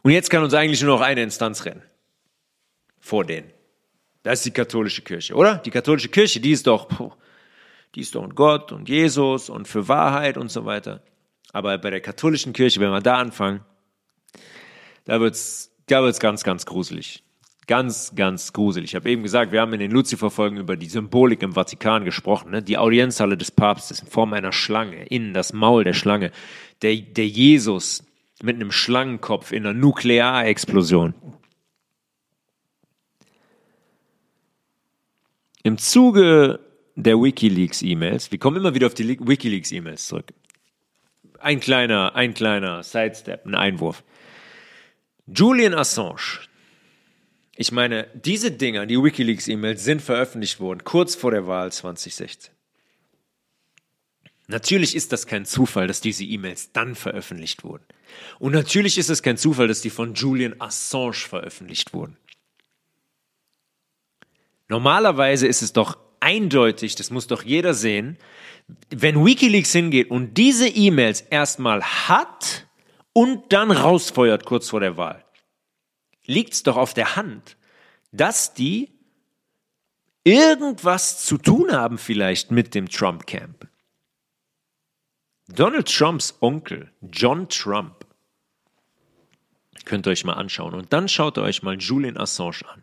[0.00, 1.82] Und jetzt kann uns eigentlich nur noch eine Instanz rennen.
[2.98, 3.52] Vor denen.
[4.22, 5.56] Das ist die katholische Kirche, oder?
[5.56, 6.88] Die katholische Kirche, die ist doch,
[7.94, 11.02] die ist doch und Gott und Jesus und für Wahrheit und so weiter.
[11.52, 13.60] Aber bei der katholischen Kirche, wenn wir da anfangen,
[15.04, 17.24] da wird's, da wird's ganz, ganz gruselig.
[17.66, 18.90] Ganz, ganz gruselig.
[18.90, 22.50] Ich habe eben gesagt, wir haben in den Lucifer-Folgen über die Symbolik im Vatikan gesprochen.
[22.50, 22.62] Ne?
[22.62, 26.32] Die Audienzhalle des Papstes in Form einer Schlange, innen das Maul der Schlange.
[26.82, 28.04] Der, der Jesus
[28.42, 31.14] mit einem Schlangenkopf in einer Nuklearexplosion.
[35.64, 36.58] Im Zuge
[36.96, 38.32] der WikiLeaks-E-Mails.
[38.32, 40.32] Wir kommen immer wieder auf die WikiLeaks-E-Mails zurück.
[41.38, 44.02] Ein kleiner, ein kleiner Sidestep, ein Einwurf.
[45.26, 46.40] Julian Assange.
[47.54, 52.52] Ich meine, diese Dinger, die WikiLeaks-E-Mails, sind veröffentlicht worden, kurz vor der Wahl 2016.
[54.48, 57.84] Natürlich ist das kein Zufall, dass diese E-Mails dann veröffentlicht wurden.
[58.40, 62.16] Und natürlich ist es kein Zufall, dass die von Julian Assange veröffentlicht wurden.
[64.68, 68.16] Normalerweise ist es doch eindeutig, das muss doch jeder sehen,
[68.90, 72.66] wenn Wikileaks hingeht und diese E-Mails erstmal hat
[73.12, 75.24] und dann rausfeuert kurz vor der Wahl,
[76.24, 77.56] liegt es doch auf der Hand,
[78.12, 78.90] dass die
[80.24, 83.68] irgendwas zu tun haben vielleicht mit dem Trump-Camp.
[85.48, 88.06] Donald Trumps Onkel, John Trump,
[89.84, 90.74] könnt ihr euch mal anschauen.
[90.74, 92.82] Und dann schaut ihr euch mal Julian Assange an.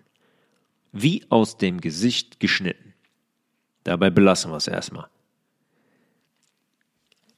[0.92, 2.94] Wie aus dem Gesicht geschnitten.
[3.84, 5.08] Dabei belassen wir es erstmal.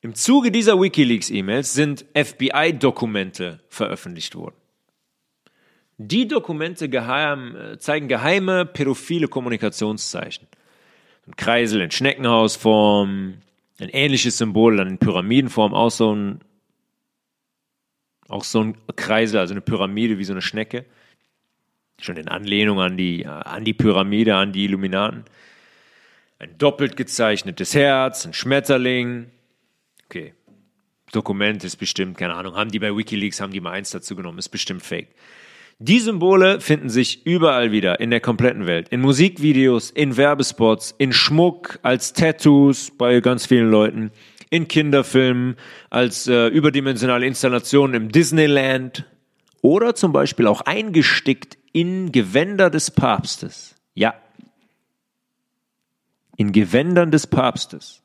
[0.01, 4.55] Im Zuge dieser Wikileaks-E-Mails sind FBI-Dokumente veröffentlicht worden.
[5.97, 10.47] Die Dokumente geheim, äh, zeigen geheime pädophile Kommunikationszeichen.
[11.27, 13.35] Ein Kreisel in Schneckenhausform,
[13.79, 16.39] ein ähnliches Symbol dann in Pyramidenform, auch so ein,
[18.27, 20.85] auch so ein Kreisel, also eine Pyramide wie so eine Schnecke.
[22.01, 25.23] Schon in Anlehnung an die, an die Pyramide, an die Illuminaten.
[26.39, 29.27] Ein doppelt gezeichnetes Herz, ein Schmetterling.
[30.05, 30.33] Okay.
[31.11, 34.39] Dokument ist bestimmt, keine Ahnung, haben die bei Wikileaks, haben die mal eins dazu genommen,
[34.39, 35.09] ist bestimmt fake.
[35.77, 38.89] Die Symbole finden sich überall wieder in der kompletten Welt.
[38.89, 44.11] In Musikvideos, in Werbespots, in Schmuck, als Tattoos bei ganz vielen Leuten,
[44.49, 45.55] in Kinderfilmen,
[45.89, 49.05] als äh, überdimensionale Installationen im Disneyland
[49.61, 53.76] oder zum Beispiel auch eingestickt in Gewänder des Papstes.
[53.93, 54.14] Ja.
[56.38, 58.02] In Gewändern des Papstes.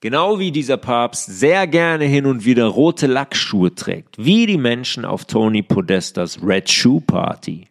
[0.00, 5.04] Genau wie dieser Papst sehr gerne hin und wieder rote Lackschuhe trägt, wie die Menschen
[5.04, 7.68] auf Tony Podestas Red Shoe Party.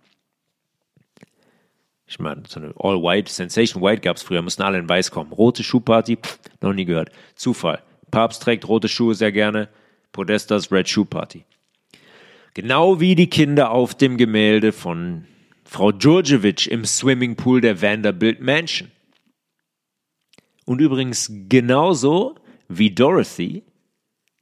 [2.05, 5.31] Ich meine, so eine All-White, Sensation White gab es früher, mussten alle in Weiß kommen.
[5.31, 7.11] Rote Schuhparty, pff, noch nie gehört.
[7.35, 7.81] Zufall.
[8.09, 9.69] Papst trägt rote Schuhe sehr gerne,
[10.11, 11.45] Podestas Red Shoe Party.
[12.53, 15.25] Genau wie die Kinder auf dem Gemälde von
[15.63, 18.89] Frau Djurdjevic im Swimmingpool der Vanderbilt Mansion.
[20.65, 22.35] Und übrigens genauso
[22.67, 23.63] wie Dorothy,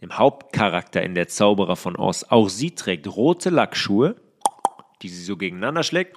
[0.01, 4.15] dem Hauptcharakter in der Zauberer von Oz, auch sie trägt rote Lackschuhe,
[5.01, 6.15] die sie so gegeneinander schlägt.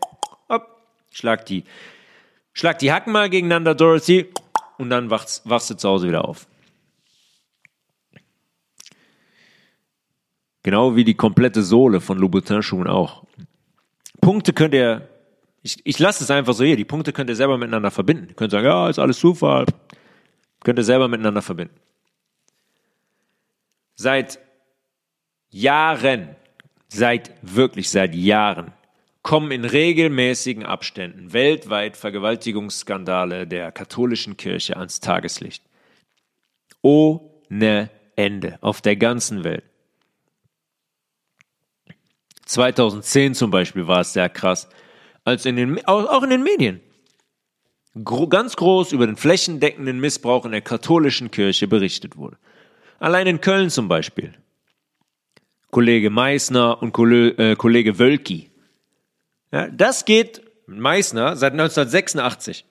[0.49, 0.67] Hopp,
[1.11, 1.65] schlag die,
[2.53, 4.27] schlag die Hacken mal gegeneinander, Dorothy,
[4.79, 6.47] und dann wachst, wachst du zu Hause wieder auf.
[10.63, 13.25] Genau wie die komplette Sohle von Louboutin-Schuhen auch.
[14.21, 15.09] Punkte könnt ihr,
[15.63, 18.29] ich, ich lasse es einfach so hier, die Punkte könnt ihr selber miteinander verbinden.
[18.29, 19.65] Ihr könnt sagen, ja, ist alles Zufall.
[20.63, 21.75] Könnt ihr selber miteinander verbinden.
[23.95, 24.39] Seit
[25.51, 26.37] Jahren,
[26.89, 28.73] seit wirklich seit Jahren,
[29.23, 35.63] kommen in regelmäßigen Abständen weltweit Vergewaltigungsskandale der katholischen Kirche ans Tageslicht.
[36.83, 39.65] Ohne Ende auf der ganzen Welt.
[42.51, 44.69] 2010 zum Beispiel war es sehr krass,
[45.25, 46.81] als in den, auch in den Medien
[47.95, 52.39] ganz groß über den flächendeckenden Missbrauch in der katholischen Kirche berichtet wurde.
[52.99, 54.35] Allein in Köln zum Beispiel.
[55.71, 58.51] Kollege Meissner und äh, Kollege Wölki.
[59.53, 62.65] Ja, das geht Meissner seit 1986.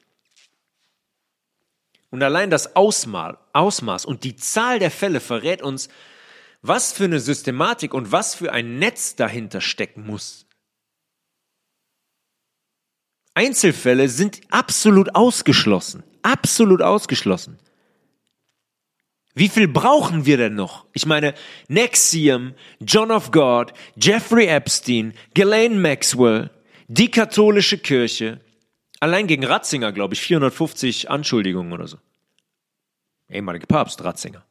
[2.12, 5.90] Und allein das Ausmaß, Ausmaß und die Zahl der Fälle verrät uns,
[6.62, 10.46] was für eine Systematik und was für ein Netz dahinter stecken muss.
[13.34, 16.04] Einzelfälle sind absolut ausgeschlossen.
[16.22, 17.58] Absolut ausgeschlossen.
[19.34, 20.86] Wie viel brauchen wir denn noch?
[20.92, 21.34] Ich meine,
[21.70, 26.50] Nexium, John of God, Jeffrey Epstein, Ghislaine Maxwell,
[26.90, 28.42] die katholische Kirche.
[29.00, 31.98] Allein gegen Ratzinger, glaube ich, 450 Anschuldigungen oder so.
[33.30, 34.44] Ehemalige Papst Ratzinger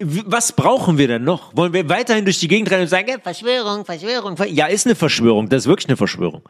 [0.00, 1.54] was brauchen wir denn noch?
[1.56, 4.36] Wollen wir weiterhin durch die Gegend rennen und sagen, Verschwörung, Verschwörung?
[4.48, 6.42] Ja, ist eine Verschwörung, das ist wirklich eine Verschwörung.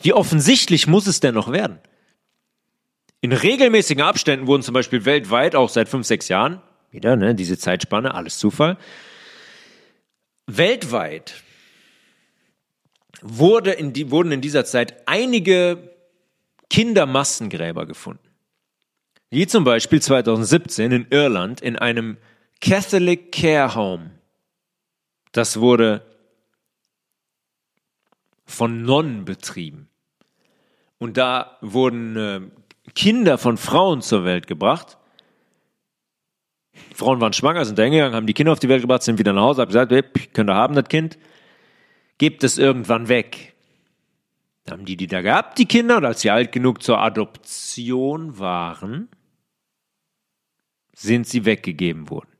[0.00, 1.78] Wie offensichtlich muss es denn noch werden?
[3.20, 7.58] In regelmäßigen Abständen wurden zum Beispiel weltweit, auch seit fünf, sechs Jahren, wieder, ne, diese
[7.58, 8.76] Zeitspanne, alles Zufall,
[10.46, 11.42] weltweit
[13.22, 15.90] wurde in die, wurden in dieser Zeit einige
[16.70, 18.27] Kindermassengräber gefunden
[19.30, 22.16] wie zum Beispiel 2017 in Irland in einem
[22.60, 24.10] Catholic Care Home.
[25.32, 26.02] Das wurde
[28.46, 29.88] von Nonnen betrieben.
[30.98, 32.40] Und da wurden äh,
[32.94, 34.96] Kinder von Frauen zur Welt gebracht.
[36.94, 39.32] Frauen waren schwanger, sind da hingegangen, haben die Kinder auf die Welt gebracht, sind wieder
[39.32, 40.02] nach Hause, haben gesagt, hey,
[40.32, 41.18] könnt ihr haben, das Kind.
[42.16, 43.54] Gebt es irgendwann weg.
[44.64, 48.38] Da haben die die da gehabt, die Kinder, und als sie alt genug zur Adoption
[48.38, 49.08] waren,
[50.98, 52.30] sind sie weggegeben worden.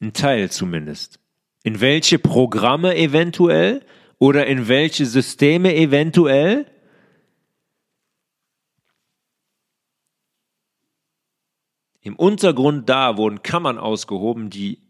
[0.00, 1.18] Ein Teil zumindest.
[1.62, 3.84] In welche Programme eventuell
[4.18, 6.70] oder in welche Systeme eventuell?
[12.02, 14.80] Im Untergrund da wurden Kammern ausgehoben, die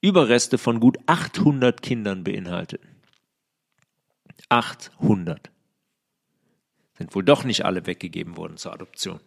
[0.00, 2.88] Überreste von gut 800 Kindern beinhalteten.
[4.48, 5.50] 800.
[6.98, 9.20] Sind wohl doch nicht alle weggegeben worden zur Adoption.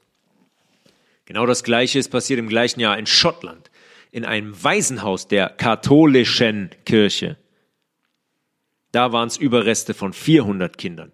[1.25, 3.71] Genau das Gleiche ist passiert im gleichen Jahr in Schottland,
[4.11, 7.37] in einem Waisenhaus der katholischen Kirche.
[8.91, 11.11] Da waren es Überreste von 400 Kindern.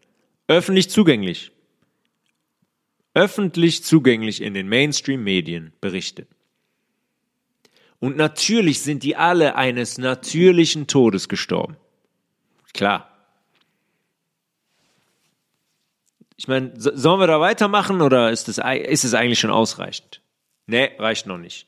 [0.48, 1.52] Öffentlich zugänglich.
[3.14, 6.28] Öffentlich zugänglich in den Mainstream-Medien berichtet.
[8.00, 11.78] Und natürlich sind die alle eines natürlichen Todes gestorben.
[12.74, 13.09] Klar.
[16.40, 20.22] Ich meine, sollen wir da weitermachen oder ist, das, ist es eigentlich schon ausreichend?
[20.68, 21.68] Nee, reicht noch nicht.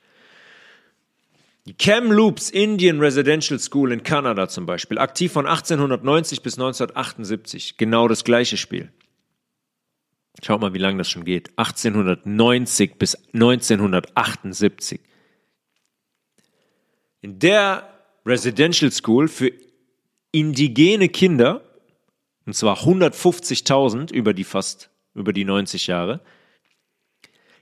[1.65, 8.07] Die Kamloops Indian Residential School in Kanada zum Beispiel, aktiv von 1890 bis 1978, genau
[8.07, 8.93] das gleiche Spiel.
[10.41, 11.49] Schaut mal, wie lange das schon geht.
[11.57, 15.01] 1890 bis 1978.
[17.19, 17.89] In der
[18.25, 19.51] Residential School für
[20.31, 21.61] indigene Kinder
[22.45, 26.21] und zwar 150.000 über die fast, über die 90 Jahre.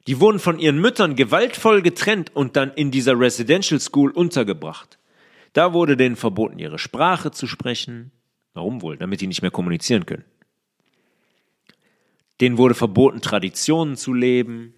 [0.07, 4.97] Die wurden von ihren Müttern gewaltvoll getrennt und dann in dieser Residential School untergebracht.
[5.53, 8.11] Da wurde denen verboten, ihre Sprache zu sprechen.
[8.53, 8.97] Warum wohl?
[8.97, 10.25] Damit die nicht mehr kommunizieren können.
[12.41, 14.73] Denen wurde verboten, Traditionen zu leben.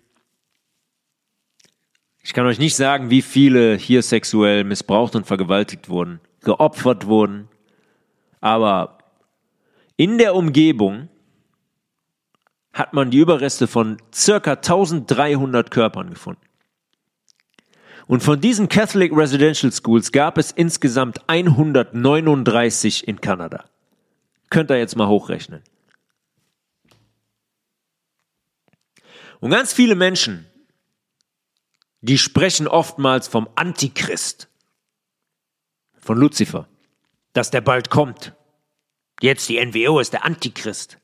[2.23, 7.48] Ich kann euch nicht sagen, wie viele hier sexuell missbraucht und vergewaltigt wurden, geopfert wurden.
[8.40, 8.98] Aber
[10.02, 11.10] in der Umgebung
[12.73, 16.41] hat man die Überreste von circa 1300 Körpern gefunden.
[18.07, 23.65] Und von diesen Catholic Residential Schools gab es insgesamt 139 in Kanada.
[24.49, 25.61] Könnt ihr jetzt mal hochrechnen.
[29.40, 30.48] Und ganz viele Menschen,
[31.99, 34.49] die sprechen oftmals vom Antichrist,
[35.99, 36.68] von Luzifer,
[37.34, 38.34] dass der bald kommt.
[39.22, 40.98] Jetzt die NWO ist der Antichrist.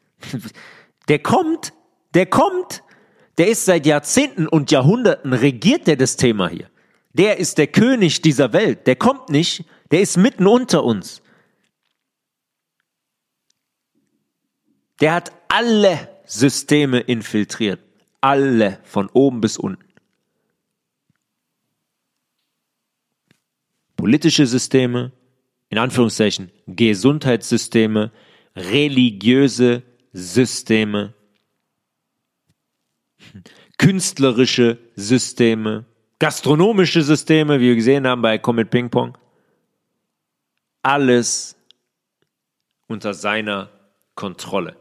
[1.07, 1.71] Der kommt,
[2.15, 2.83] der kommt,
[3.37, 6.69] der ist seit Jahrzehnten und Jahrhunderten regiert der das Thema hier.
[7.13, 8.87] Der ist der König dieser Welt.
[8.87, 11.21] Der kommt nicht, der ist mitten unter uns.
[14.99, 17.79] Der hat alle Systeme infiltriert.
[18.19, 19.85] Alle, von oben bis unten.
[23.95, 25.11] Politische Systeme,
[25.69, 28.11] in Anführungszeichen Gesundheitssysteme,
[28.55, 29.83] religiöse
[30.13, 31.13] Systeme,
[33.77, 35.85] künstlerische Systeme,
[36.19, 39.17] gastronomische Systeme, wie wir gesehen haben bei Comet Ping Pong.
[40.81, 41.55] Alles
[42.87, 43.69] unter seiner
[44.15, 44.77] Kontrolle.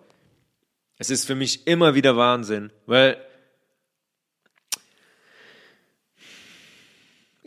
[0.99, 3.21] Es ist für mich immer wieder Wahnsinn, weil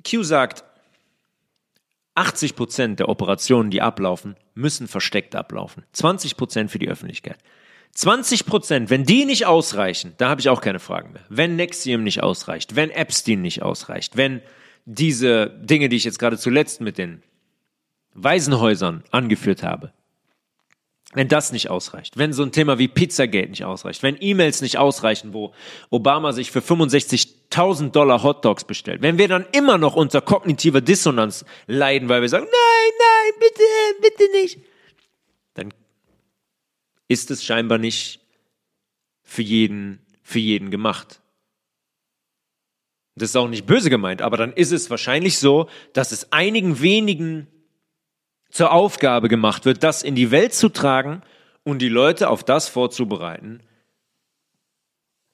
[0.07, 0.63] Q sagt,
[2.19, 5.85] 80 Prozent der Operationen, die ablaufen, müssen versteckt ablaufen.
[5.93, 7.37] 20 Prozent für die Öffentlichkeit.
[7.93, 11.23] 20 Prozent, wenn die nicht ausreichen, da habe ich auch keine Fragen mehr.
[11.29, 14.41] Wenn Nexium nicht ausreicht, wenn Epstein nicht ausreicht, wenn
[14.83, 17.23] diese Dinge, die ich jetzt gerade zuletzt mit den
[18.15, 19.93] Waisenhäusern angeführt habe,
[21.13, 24.77] wenn das nicht ausreicht, wenn so ein Thema wie Pizzagate nicht ausreicht, wenn E-Mails nicht
[24.77, 25.53] ausreichen, wo
[25.89, 31.45] Obama sich für 65.000 Dollar Hotdogs bestellt, wenn wir dann immer noch unter kognitiver Dissonanz
[31.65, 33.63] leiden, weil wir sagen, nein, nein, bitte,
[34.01, 34.59] bitte nicht,
[35.55, 35.73] dann
[37.07, 38.19] ist es scheinbar nicht
[39.23, 41.21] für jeden, für jeden gemacht.
[43.15, 46.81] Das ist auch nicht böse gemeint, aber dann ist es wahrscheinlich so, dass es einigen
[46.81, 47.47] wenigen
[48.49, 51.21] zur Aufgabe gemacht wird, das in die Welt zu tragen
[51.63, 53.61] und die Leute auf das vorzubereiten,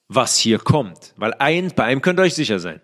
[0.08, 1.14] was hier kommt.
[1.18, 2.82] Weil ein, bei einem könnt ihr euch sicher sein.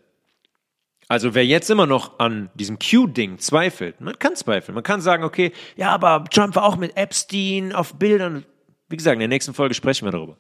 [1.08, 5.26] Also wer jetzt immer noch an diesem Q-Ding zweifelt, man kann zweifeln, man kann sagen,
[5.26, 8.46] okay, ja, aber Trump war auch mit Epstein auf Bildern.
[8.88, 10.38] Wie gesagt, in der nächsten Folge sprechen wir darüber.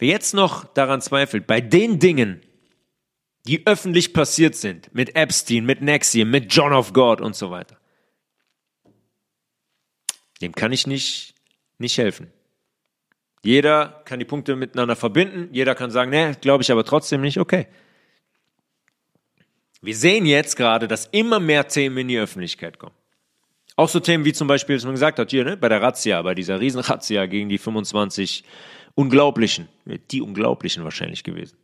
[0.00, 2.40] Wer jetzt noch daran zweifelt, bei den Dingen,
[3.46, 7.77] die öffentlich passiert sind, mit Epstein, mit Nexium, mit John of God und so weiter,
[10.40, 11.34] dem kann ich nicht,
[11.78, 12.32] nicht helfen.
[13.42, 15.48] Jeder kann die Punkte miteinander verbinden.
[15.52, 17.38] Jeder kann sagen, nee, glaube ich aber trotzdem nicht.
[17.38, 17.66] Okay.
[19.80, 22.94] Wir sehen jetzt gerade, dass immer mehr Themen in die Öffentlichkeit kommen.
[23.76, 26.20] Auch so Themen wie zum Beispiel, was man gesagt hat, hier, ne, bei der Razzia,
[26.22, 28.42] bei dieser Riesenrazzia gegen die 25
[28.96, 29.68] Unglaublichen,
[30.10, 31.56] die Unglaublichen wahrscheinlich gewesen.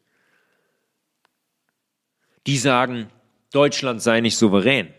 [2.47, 3.09] Die sagen,
[3.51, 4.95] Deutschland sei nicht souverän.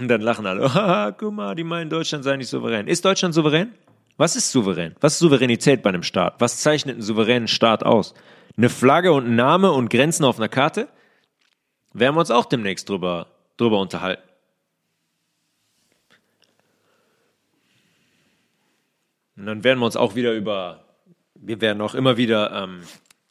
[0.00, 2.88] Und dann lachen alle, haha, guck mal, die meinen, Deutschland sei nicht souverän.
[2.88, 3.74] Ist Deutschland souverän?
[4.16, 4.96] Was ist souverän?
[5.00, 6.40] Was ist Souveränität bei einem Staat?
[6.40, 8.14] Was zeichnet einen souveränen Staat aus?
[8.56, 10.88] Eine Flagge und ein Name und Grenzen auf einer Karte?
[11.92, 14.22] Werden wir uns auch demnächst drüber, drüber unterhalten.
[19.36, 20.84] Und dann werden wir uns auch wieder über,
[21.34, 22.80] wir werden auch immer wieder, ähm,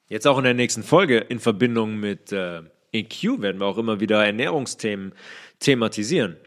[0.08, 4.00] jetzt auch in der nächsten Folge in Verbindung mit äh, EQ, werden wir auch immer
[4.00, 5.14] wieder Ernährungsthemen
[5.60, 6.38] thematisieren.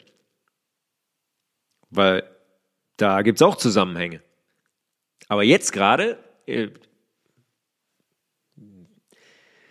[1.92, 2.24] Weil
[2.96, 4.22] da gibt es auch Zusammenhänge.
[5.28, 6.68] Aber jetzt gerade äh,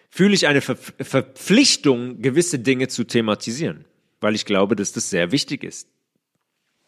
[0.10, 3.86] fühle ich eine Ver Verpflichtung, gewisse Dinge zu thematisieren,
[4.20, 5.90] weil ich glaube, dass das sehr wichtig ist,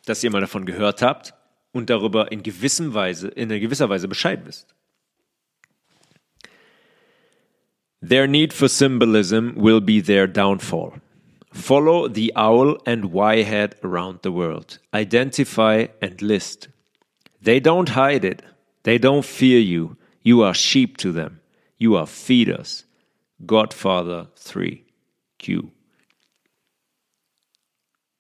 [0.05, 1.34] dass ihr mal davon gehört habt
[1.72, 4.76] und darüber in gewissem Weise, in gewisser Weise Bescheid wisst.
[8.07, 11.01] Their need for symbolism will be their downfall.
[11.53, 14.80] Follow the owl and Y-head around the world.
[14.93, 16.67] Identify and list.
[17.41, 18.41] They don't hide it.
[18.84, 19.95] They don't fear you.
[20.23, 21.41] You are sheep to them.
[21.77, 22.85] You are feeders.
[23.45, 24.84] Godfather 3.
[25.38, 25.71] Q.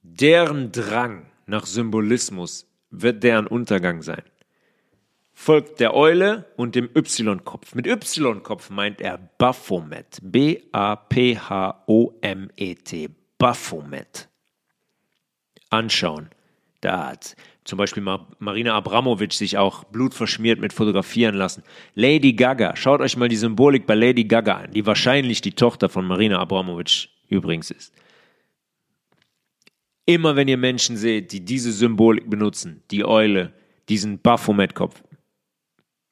[0.03, 4.21] Deren Drang nach Symbolismus wird deren Untergang sein.
[5.33, 7.73] Folgt der Eule und dem Y-Kopf.
[7.73, 10.19] Mit Y-Kopf meint er Baphomet.
[10.21, 10.83] B-A-P-H-O-M-E-T.
[13.43, 14.29] Baphomet.
[15.69, 16.29] Anschauen.
[16.79, 18.01] Da hat zum Beispiel
[18.39, 21.61] Marina Abramovic sich auch blutverschmiert mit fotografieren lassen.
[21.93, 22.77] Lady Gaga.
[22.77, 26.39] Schaut euch mal die Symbolik bei Lady Gaga an, die wahrscheinlich die Tochter von Marina
[26.39, 27.93] Abramovic übrigens ist.
[30.05, 33.51] Immer wenn ihr Menschen seht, die diese Symbolik benutzen, die Eule,
[33.89, 35.03] diesen Baphomet-Kopf,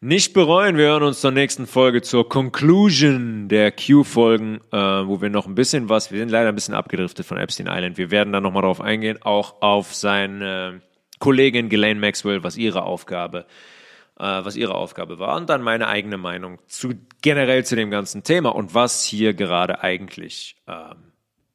[0.00, 0.76] nicht bereuen.
[0.76, 5.56] Wir hören uns zur nächsten Folge zur Conclusion der Q-Folgen, äh, wo wir noch ein
[5.56, 7.98] bisschen was, wir sind leider ein bisschen abgedriftet von Epstein Island.
[7.98, 10.80] Wir werden dann nochmal darauf eingehen, auch auf seine
[11.18, 13.79] Kollegin Ghislaine Maxwell, was ihre Aufgabe, äh,
[14.22, 18.54] was ihre Aufgabe war und dann meine eigene Meinung zu generell zu dem ganzen Thema
[18.54, 21.12] und was hier gerade eigentlich ähm,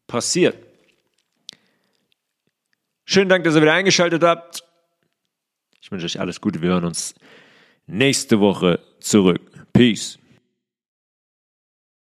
[0.07, 0.57] passiert.
[3.05, 4.63] Schönen Dank, dass ihr wieder eingeschaltet habt.
[5.79, 6.61] Ich wünsche euch alles Gute.
[6.61, 7.13] Wir hören uns
[7.85, 9.41] nächste Woche zurück.
[9.71, 10.17] Peace.